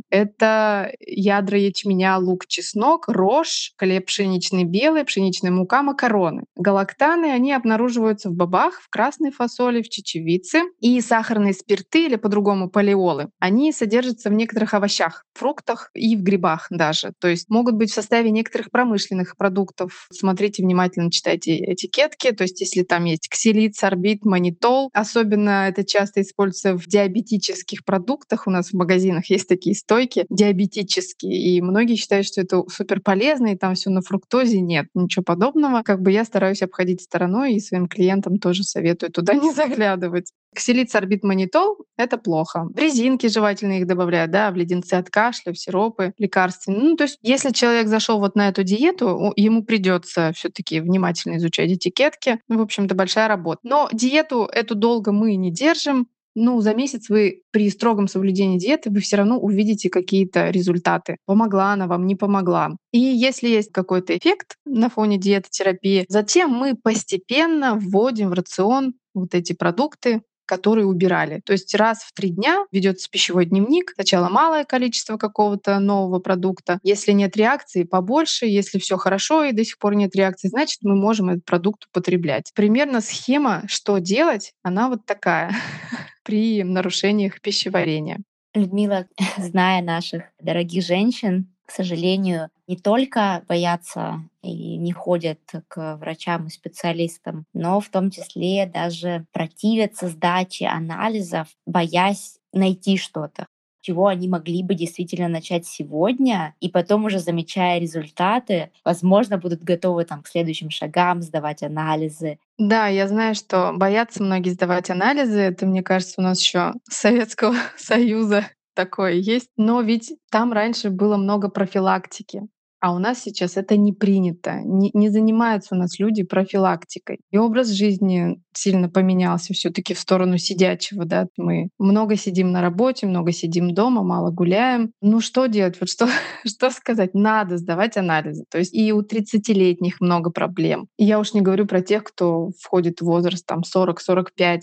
это 0.10 0.92
ядра 1.00 1.58
ячменя, 1.58 2.18
лук, 2.18 2.46
чеснок, 2.46 3.08
рожь, 3.08 3.72
хлеб 3.78 4.06
пшеничный 4.06 4.64
белый, 4.64 5.04
пшеничная 5.04 5.50
мука, 5.50 5.82
макароны. 5.82 6.44
Галактаны, 6.56 7.26
они 7.26 7.52
обнаруживаются 7.52 8.30
в 8.30 8.34
бобах, 8.34 8.80
в 8.80 8.88
красной 8.88 9.30
фасоли, 9.30 9.82
в 9.82 9.88
чечевице. 9.88 10.62
И 10.80 11.00
сахарные 11.00 11.52
спирты, 11.52 12.06
или 12.06 12.16
по-другому 12.16 12.70
полиолы, 12.70 13.28
они 13.38 13.72
содержатся 13.72 14.30
в 14.30 14.32
некоторых 14.32 14.74
овощах, 14.74 15.24
фруктах 15.34 15.90
и 15.94 16.16
в 16.16 16.22
грибах 16.22 16.66
даже. 16.70 17.12
То 17.18 17.28
есть 17.28 17.45
могут 17.48 17.74
быть 17.74 17.90
в 17.90 17.94
составе 17.94 18.30
некоторых 18.30 18.70
промышленных 18.70 19.36
продуктов. 19.36 20.08
Смотрите 20.12 20.62
внимательно, 20.62 21.10
читайте 21.10 21.56
этикетки. 21.72 22.32
То 22.32 22.44
есть 22.44 22.60
если 22.60 22.82
там 22.82 23.04
есть 23.04 23.28
ксилит, 23.28 23.76
сорбит, 23.76 24.24
манитол, 24.24 24.90
особенно 24.92 25.68
это 25.68 25.84
часто 25.84 26.22
используется 26.22 26.76
в 26.76 26.86
диабетических 26.86 27.84
продуктах. 27.84 28.46
У 28.46 28.50
нас 28.50 28.70
в 28.70 28.74
магазинах 28.74 29.30
есть 29.30 29.48
такие 29.48 29.74
стойки 29.74 30.26
диабетические, 30.30 31.56
и 31.56 31.60
многие 31.60 31.96
считают, 31.96 32.26
что 32.26 32.40
это 32.40 32.62
супер 32.68 33.00
полезно, 33.00 33.48
и 33.48 33.56
там 33.56 33.74
все 33.74 33.90
на 33.90 34.02
фруктозе. 34.02 34.60
Нет, 34.60 34.86
ничего 34.94 35.22
подобного. 35.22 35.82
Как 35.82 36.00
бы 36.00 36.12
я 36.12 36.24
стараюсь 36.24 36.62
обходить 36.62 37.02
стороной, 37.02 37.54
и 37.54 37.60
своим 37.60 37.86
клиентам 37.86 38.38
тоже 38.38 38.62
советую 38.62 39.12
туда 39.12 39.34
не 39.34 39.52
заглядывать. 39.52 40.32
Ксилит, 40.56 40.90
сорбит, 40.90 41.22
манитол— 41.22 41.76
это 41.96 42.16
плохо. 42.16 42.68
Резинки 42.74 43.26
жевательные 43.26 43.80
их 43.80 43.86
добавляют, 43.86 44.30
да, 44.30 44.50
в 44.50 44.56
леденцы 44.56 44.94
от 44.94 45.10
кашля, 45.10 45.52
в 45.52 45.58
сиропы 45.58 46.14
лекарственные. 46.18 46.80
Ну, 46.80 46.96
то 46.96 47.04
есть, 47.04 47.18
если 47.22 47.50
человек 47.50 47.88
зашел 47.88 48.18
вот 48.18 48.34
на 48.36 48.48
эту 48.48 48.62
диету, 48.62 49.32
ему 49.36 49.64
придется 49.64 50.32
все 50.34 50.48
таки 50.48 50.80
внимательно 50.80 51.36
изучать 51.36 51.70
этикетки. 51.70 52.40
Ну, 52.48 52.58
в 52.58 52.62
общем-то, 52.62 52.94
большая 52.94 53.28
работа. 53.28 53.60
Но 53.64 53.88
диету 53.92 54.48
эту 54.50 54.74
долго 54.74 55.12
мы 55.12 55.36
не 55.36 55.52
держим. 55.52 56.08
Ну, 56.38 56.60
за 56.60 56.74
месяц 56.74 57.08
вы 57.08 57.42
при 57.50 57.70
строгом 57.70 58.08
соблюдении 58.08 58.58
диеты 58.58 58.90
вы 58.90 59.00
все 59.00 59.16
равно 59.16 59.38
увидите 59.38 59.88
какие-то 59.88 60.50
результаты. 60.50 61.16
Помогла 61.24 61.72
она 61.72 61.86
вам, 61.86 62.06
не 62.06 62.14
помогла. 62.14 62.76
И 62.92 62.98
если 62.98 63.48
есть 63.48 63.72
какой-то 63.72 64.16
эффект 64.16 64.56
на 64.66 64.90
фоне 64.90 65.16
диетотерапии, 65.16 66.04
затем 66.08 66.50
мы 66.50 66.74
постепенно 66.74 67.74
вводим 67.74 68.28
в 68.28 68.34
рацион 68.34 68.94
вот 69.14 69.34
эти 69.34 69.54
продукты, 69.54 70.20
которые 70.46 70.86
убирали. 70.86 71.40
То 71.44 71.52
есть 71.52 71.74
раз 71.74 72.02
в 72.02 72.12
три 72.12 72.30
дня 72.30 72.64
ведется 72.72 73.10
пищевой 73.10 73.46
дневник. 73.46 73.92
Сначала 73.94 74.28
малое 74.28 74.64
количество 74.64 75.16
какого-то 75.16 75.78
нового 75.78 76.18
продукта. 76.20 76.78
Если 76.82 77.12
нет 77.12 77.36
реакции, 77.36 77.82
побольше. 77.82 78.46
Если 78.46 78.78
все 78.78 78.96
хорошо 78.96 79.44
и 79.44 79.52
до 79.52 79.64
сих 79.64 79.78
пор 79.78 79.94
нет 79.94 80.14
реакции, 80.16 80.48
значит, 80.48 80.78
мы 80.82 80.94
можем 80.94 81.30
этот 81.30 81.44
продукт 81.44 81.86
употреблять. 81.86 82.52
Примерно 82.54 83.00
схема, 83.00 83.62
что 83.66 83.98
делать, 83.98 84.52
она 84.62 84.88
вот 84.88 85.04
такая 85.04 85.54
при 86.22 86.62
нарушениях 86.62 87.40
пищеварения. 87.40 88.20
Людмила, 88.54 89.06
зная 89.36 89.82
наших 89.82 90.22
дорогих 90.40 90.84
женщин, 90.84 91.52
к 91.66 91.72
сожалению, 91.72 92.48
не 92.66 92.76
только 92.76 93.42
боятся 93.48 94.22
и 94.42 94.76
не 94.76 94.92
ходят 94.92 95.40
к 95.68 95.96
врачам 95.96 96.46
и 96.46 96.50
специалистам, 96.50 97.44
но 97.52 97.80
в 97.80 97.88
том 97.88 98.10
числе 98.10 98.66
даже 98.66 99.26
противятся 99.32 100.08
сдаче 100.08 100.66
анализов, 100.66 101.48
боясь 101.66 102.38
найти 102.52 102.96
что-то 102.96 103.46
чего 103.86 104.08
они 104.08 104.26
могли 104.26 104.64
бы 104.64 104.74
действительно 104.74 105.28
начать 105.28 105.64
сегодня, 105.64 106.56
и 106.58 106.68
потом 106.68 107.04
уже 107.04 107.20
замечая 107.20 107.78
результаты, 107.78 108.72
возможно, 108.84 109.38
будут 109.38 109.62
готовы 109.62 110.04
там 110.04 110.22
к 110.22 110.26
следующим 110.26 110.70
шагам, 110.70 111.22
сдавать 111.22 111.62
анализы. 111.62 112.40
Да, 112.58 112.88
я 112.88 113.06
знаю, 113.06 113.36
что 113.36 113.72
боятся 113.76 114.24
многие 114.24 114.50
сдавать 114.50 114.90
анализы. 114.90 115.38
Это, 115.38 115.66
мне 115.66 115.84
кажется, 115.84 116.14
у 116.18 116.22
нас 116.22 116.40
еще 116.40 116.72
Советского 116.90 117.54
Союза 117.76 118.46
такое 118.74 119.12
есть. 119.12 119.50
Но 119.56 119.80
ведь 119.82 120.12
там 120.32 120.52
раньше 120.52 120.90
было 120.90 121.16
много 121.16 121.48
профилактики. 121.48 122.42
А 122.86 122.92
у 122.92 123.00
нас 123.00 123.20
сейчас 123.20 123.56
это 123.56 123.76
не 123.76 123.92
принято. 123.92 124.60
Не, 124.64 124.92
не 124.94 125.08
занимаются 125.08 125.74
у 125.74 125.76
нас 125.76 125.98
люди 125.98 126.22
профилактикой. 126.22 127.18
И 127.32 127.36
образ 127.36 127.70
жизни 127.70 128.40
сильно 128.52 128.88
поменялся 128.88 129.54
все 129.54 129.70
таки 129.70 129.92
в 129.92 129.98
сторону 129.98 130.38
сидячего. 130.38 131.04
Да? 131.04 131.26
Мы 131.36 131.70
много 131.80 132.14
сидим 132.14 132.52
на 132.52 132.62
работе, 132.62 133.08
много 133.08 133.32
сидим 133.32 133.74
дома, 133.74 134.04
мало 134.04 134.30
гуляем. 134.30 134.92
Ну 135.00 135.20
что 135.20 135.46
делать? 135.46 135.80
Вот 135.80 135.90
что, 135.90 136.06
что 136.46 136.70
сказать? 136.70 137.12
Надо 137.12 137.58
сдавать 137.58 137.96
анализы. 137.96 138.44
То 138.48 138.58
есть 138.58 138.72
и 138.72 138.92
у 138.92 139.02
30-летних 139.02 140.00
много 140.00 140.30
проблем. 140.30 140.86
И 140.96 141.04
я 141.04 141.18
уж 141.18 141.34
не 141.34 141.40
говорю 141.40 141.66
про 141.66 141.80
тех, 141.80 142.04
кто 142.04 142.50
входит 142.60 143.00
в 143.00 143.06
возраст 143.06 143.44
там 143.44 143.62
40-45. 143.62 144.60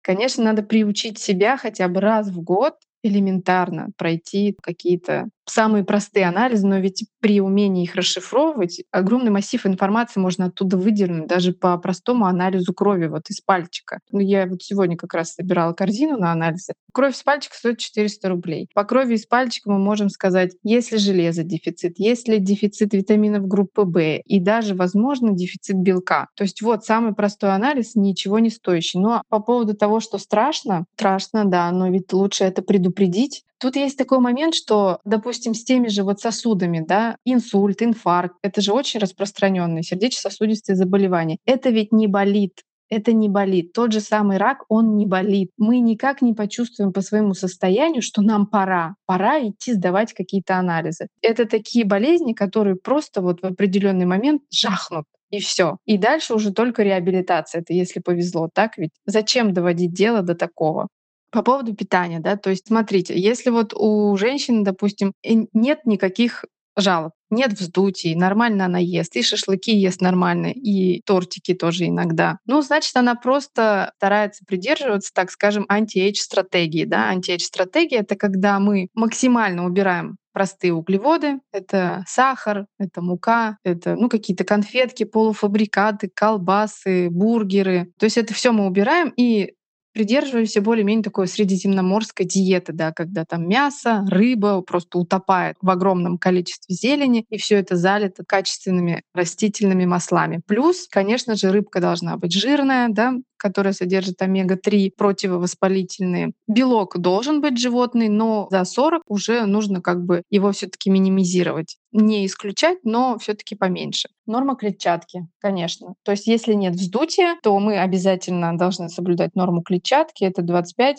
Конечно, 0.00 0.44
надо 0.44 0.62
приучить 0.62 1.18
себя 1.18 1.58
хотя 1.58 1.88
бы 1.88 2.00
раз 2.00 2.30
в 2.30 2.40
год 2.40 2.76
элементарно 3.02 3.88
пройти 3.96 4.56
какие-то 4.62 5.28
самые 5.50 5.84
простые 5.84 6.26
анализы, 6.26 6.66
но 6.66 6.78
ведь 6.78 7.04
при 7.20 7.40
умении 7.40 7.84
их 7.84 7.94
расшифровывать 7.94 8.82
огромный 8.90 9.30
массив 9.30 9.64
информации 9.66 10.20
можно 10.20 10.46
оттуда 10.46 10.76
выдернуть 10.76 11.26
даже 11.26 11.52
по 11.52 11.76
простому 11.78 12.26
анализу 12.26 12.72
крови 12.72 13.06
вот 13.06 13.28
из 13.30 13.40
пальчика. 13.40 14.00
Ну, 14.10 14.20
я 14.20 14.46
вот 14.46 14.62
сегодня 14.62 14.96
как 14.96 15.14
раз 15.14 15.34
собирала 15.34 15.72
корзину 15.72 16.18
на 16.18 16.32
анализы. 16.32 16.72
Кровь 16.92 17.16
с 17.16 17.22
пальчика 17.22 17.56
стоит 17.56 17.78
400 17.78 18.28
рублей. 18.28 18.68
По 18.74 18.84
крови 18.84 19.14
из 19.14 19.26
пальчика 19.26 19.70
мы 19.70 19.78
можем 19.78 20.08
сказать, 20.08 20.52
есть 20.62 20.92
ли 20.92 20.98
железо 20.98 21.42
дефицит, 21.42 21.98
есть 21.98 22.28
ли 22.28 22.38
дефицит 22.38 22.94
витаминов 22.94 23.46
группы 23.46 23.82
В 23.82 24.20
и 24.24 24.40
даже, 24.40 24.74
возможно, 24.74 25.32
дефицит 25.32 25.76
белка. 25.76 26.28
То 26.36 26.44
есть 26.44 26.62
вот 26.62 26.84
самый 26.84 27.14
простой 27.14 27.54
анализ, 27.54 27.94
ничего 27.94 28.38
не 28.38 28.50
стоящий. 28.50 28.98
Но 28.98 29.22
по 29.28 29.40
поводу 29.40 29.74
того, 29.74 30.00
что 30.00 30.18
страшно, 30.18 30.84
страшно, 30.94 31.44
да, 31.44 31.70
но 31.70 31.88
ведь 31.88 32.12
лучше 32.12 32.44
это 32.44 32.62
предупредить, 32.62 33.44
Тут 33.60 33.76
есть 33.76 33.98
такой 33.98 34.20
момент, 34.20 34.54
что, 34.54 35.00
допустим, 35.04 35.52
с 35.54 35.64
теми 35.64 35.88
же 35.88 36.02
вот 36.02 36.20
сосудами, 36.20 36.82
да, 36.86 37.16
инсульт, 37.26 37.82
инфаркт, 37.82 38.36
это 38.42 38.62
же 38.62 38.72
очень 38.72 39.00
распространенные 39.00 39.82
сердечно-сосудистые 39.82 40.76
заболевания. 40.76 41.36
Это 41.44 41.68
ведь 41.68 41.92
не 41.92 42.06
болит, 42.06 42.62
это 42.90 43.12
не 43.12 43.28
болит. 43.28 43.72
Тот 43.72 43.92
же 43.92 44.00
самый 44.00 44.36
рак, 44.36 44.64
он 44.68 44.96
не 44.96 45.06
болит. 45.06 45.50
Мы 45.58 45.78
никак 45.80 46.22
не 46.22 46.34
почувствуем 46.34 46.92
по 46.92 47.02
своему 47.02 47.34
состоянию, 47.34 48.02
что 48.02 48.22
нам 48.22 48.46
пора, 48.46 48.96
пора 49.06 49.40
идти 49.46 49.74
сдавать 49.74 50.12
какие-то 50.12 50.56
анализы. 50.56 51.06
Это 51.22 51.46
такие 51.46 51.84
болезни, 51.84 52.32
которые 52.32 52.76
просто 52.76 53.22
вот 53.22 53.42
в 53.42 53.44
определенный 53.44 54.06
момент 54.06 54.42
жахнут 54.50 55.04
и 55.30 55.38
все. 55.38 55.76
И 55.84 55.98
дальше 55.98 56.34
уже 56.34 56.52
только 56.52 56.82
реабилитация. 56.82 57.60
Это 57.60 57.72
если 57.72 58.00
повезло, 58.00 58.48
так 58.52 58.76
ведь? 58.76 58.90
Зачем 59.06 59.52
доводить 59.54 59.92
дело 59.92 60.22
до 60.22 60.34
такого? 60.34 60.88
По 61.30 61.42
поводу 61.42 61.74
питания, 61.74 62.18
да, 62.20 62.36
то 62.36 62.50
есть 62.50 62.66
смотрите, 62.66 63.18
если 63.18 63.50
вот 63.50 63.72
у 63.74 64.16
женщины, 64.16 64.64
допустим, 64.64 65.12
нет 65.22 65.86
никаких 65.86 66.44
жалоб. 66.76 67.12
Нет 67.30 67.52
вздутий, 67.52 68.14
нормально 68.14 68.64
она 68.64 68.78
ест, 68.78 69.14
и 69.14 69.22
шашлыки 69.22 69.72
ест 69.76 70.00
нормально, 70.00 70.48
и 70.48 71.00
тортики 71.02 71.54
тоже 71.54 71.86
иногда. 71.86 72.38
Ну, 72.46 72.60
значит, 72.60 72.96
она 72.96 73.14
просто 73.14 73.92
старается 73.96 74.44
придерживаться, 74.44 75.12
так 75.14 75.30
скажем, 75.30 75.64
анти-эйдж-стратегии. 75.68 76.84
Да? 76.84 77.10
Анти-эйдж-стратегия— 77.10 77.98
это 78.00 78.16
когда 78.16 78.58
мы 78.58 78.88
максимально 78.94 79.64
убираем 79.64 80.16
простые 80.32 80.72
углеводы. 80.72 81.40
Это 81.52 82.04
сахар, 82.08 82.66
это 82.78 83.00
мука, 83.00 83.58
это 83.64 83.94
ну, 83.94 84.08
какие-то 84.08 84.44
конфетки, 84.44 85.04
полуфабрикаты, 85.04 86.10
колбасы, 86.12 87.10
бургеры. 87.10 87.92
То 87.98 88.04
есть 88.04 88.16
это 88.16 88.34
все 88.34 88.50
мы 88.52 88.66
убираем 88.66 89.12
и 89.16 89.54
придерживаемся 89.92 90.60
более-менее 90.60 91.02
такой 91.02 91.26
средиземноморской 91.26 92.26
диеты, 92.26 92.72
да, 92.72 92.92
когда 92.92 93.24
там 93.24 93.48
мясо, 93.48 94.04
рыба 94.08 94.60
просто 94.62 94.98
утопает 94.98 95.56
в 95.60 95.70
огромном 95.70 96.18
количестве 96.18 96.74
зелени, 96.74 97.24
и 97.28 97.38
все 97.38 97.56
это 97.56 97.76
залито 97.76 98.24
качественными 98.26 99.02
растительными 99.14 99.84
маслами. 99.86 100.40
Плюс, 100.46 100.86
конечно 100.90 101.34
же, 101.34 101.50
рыбка 101.50 101.80
должна 101.80 102.16
быть 102.16 102.32
жирная, 102.32 102.88
да, 102.88 103.14
которая 103.36 103.72
содержит 103.72 104.20
омега-3, 104.22 104.92
противовоспалительные. 104.96 106.32
Белок 106.46 106.98
должен 106.98 107.40
быть 107.40 107.58
животный, 107.58 108.08
но 108.08 108.48
за 108.50 108.64
40 108.64 109.02
уже 109.08 109.46
нужно 109.46 109.80
как 109.80 110.04
бы 110.04 110.22
его 110.30 110.52
все 110.52 110.66
таки 110.66 110.90
минимизировать. 110.90 111.78
Не 111.92 112.24
исключать, 112.24 112.78
но 112.84 113.18
все 113.18 113.34
таки 113.34 113.56
поменьше. 113.56 114.10
Норма 114.24 114.54
клетчатки, 114.54 115.26
конечно. 115.40 115.94
То 116.04 116.12
есть 116.12 116.28
если 116.28 116.52
нет 116.54 116.74
вздутия, 116.74 117.36
то 117.42 117.58
мы 117.58 117.78
обязательно 117.78 118.56
должны 118.56 118.88
соблюдать 118.88 119.34
норму 119.34 119.62
клетчатки. 119.62 120.22
Это 120.22 120.42
25-30 120.42 120.94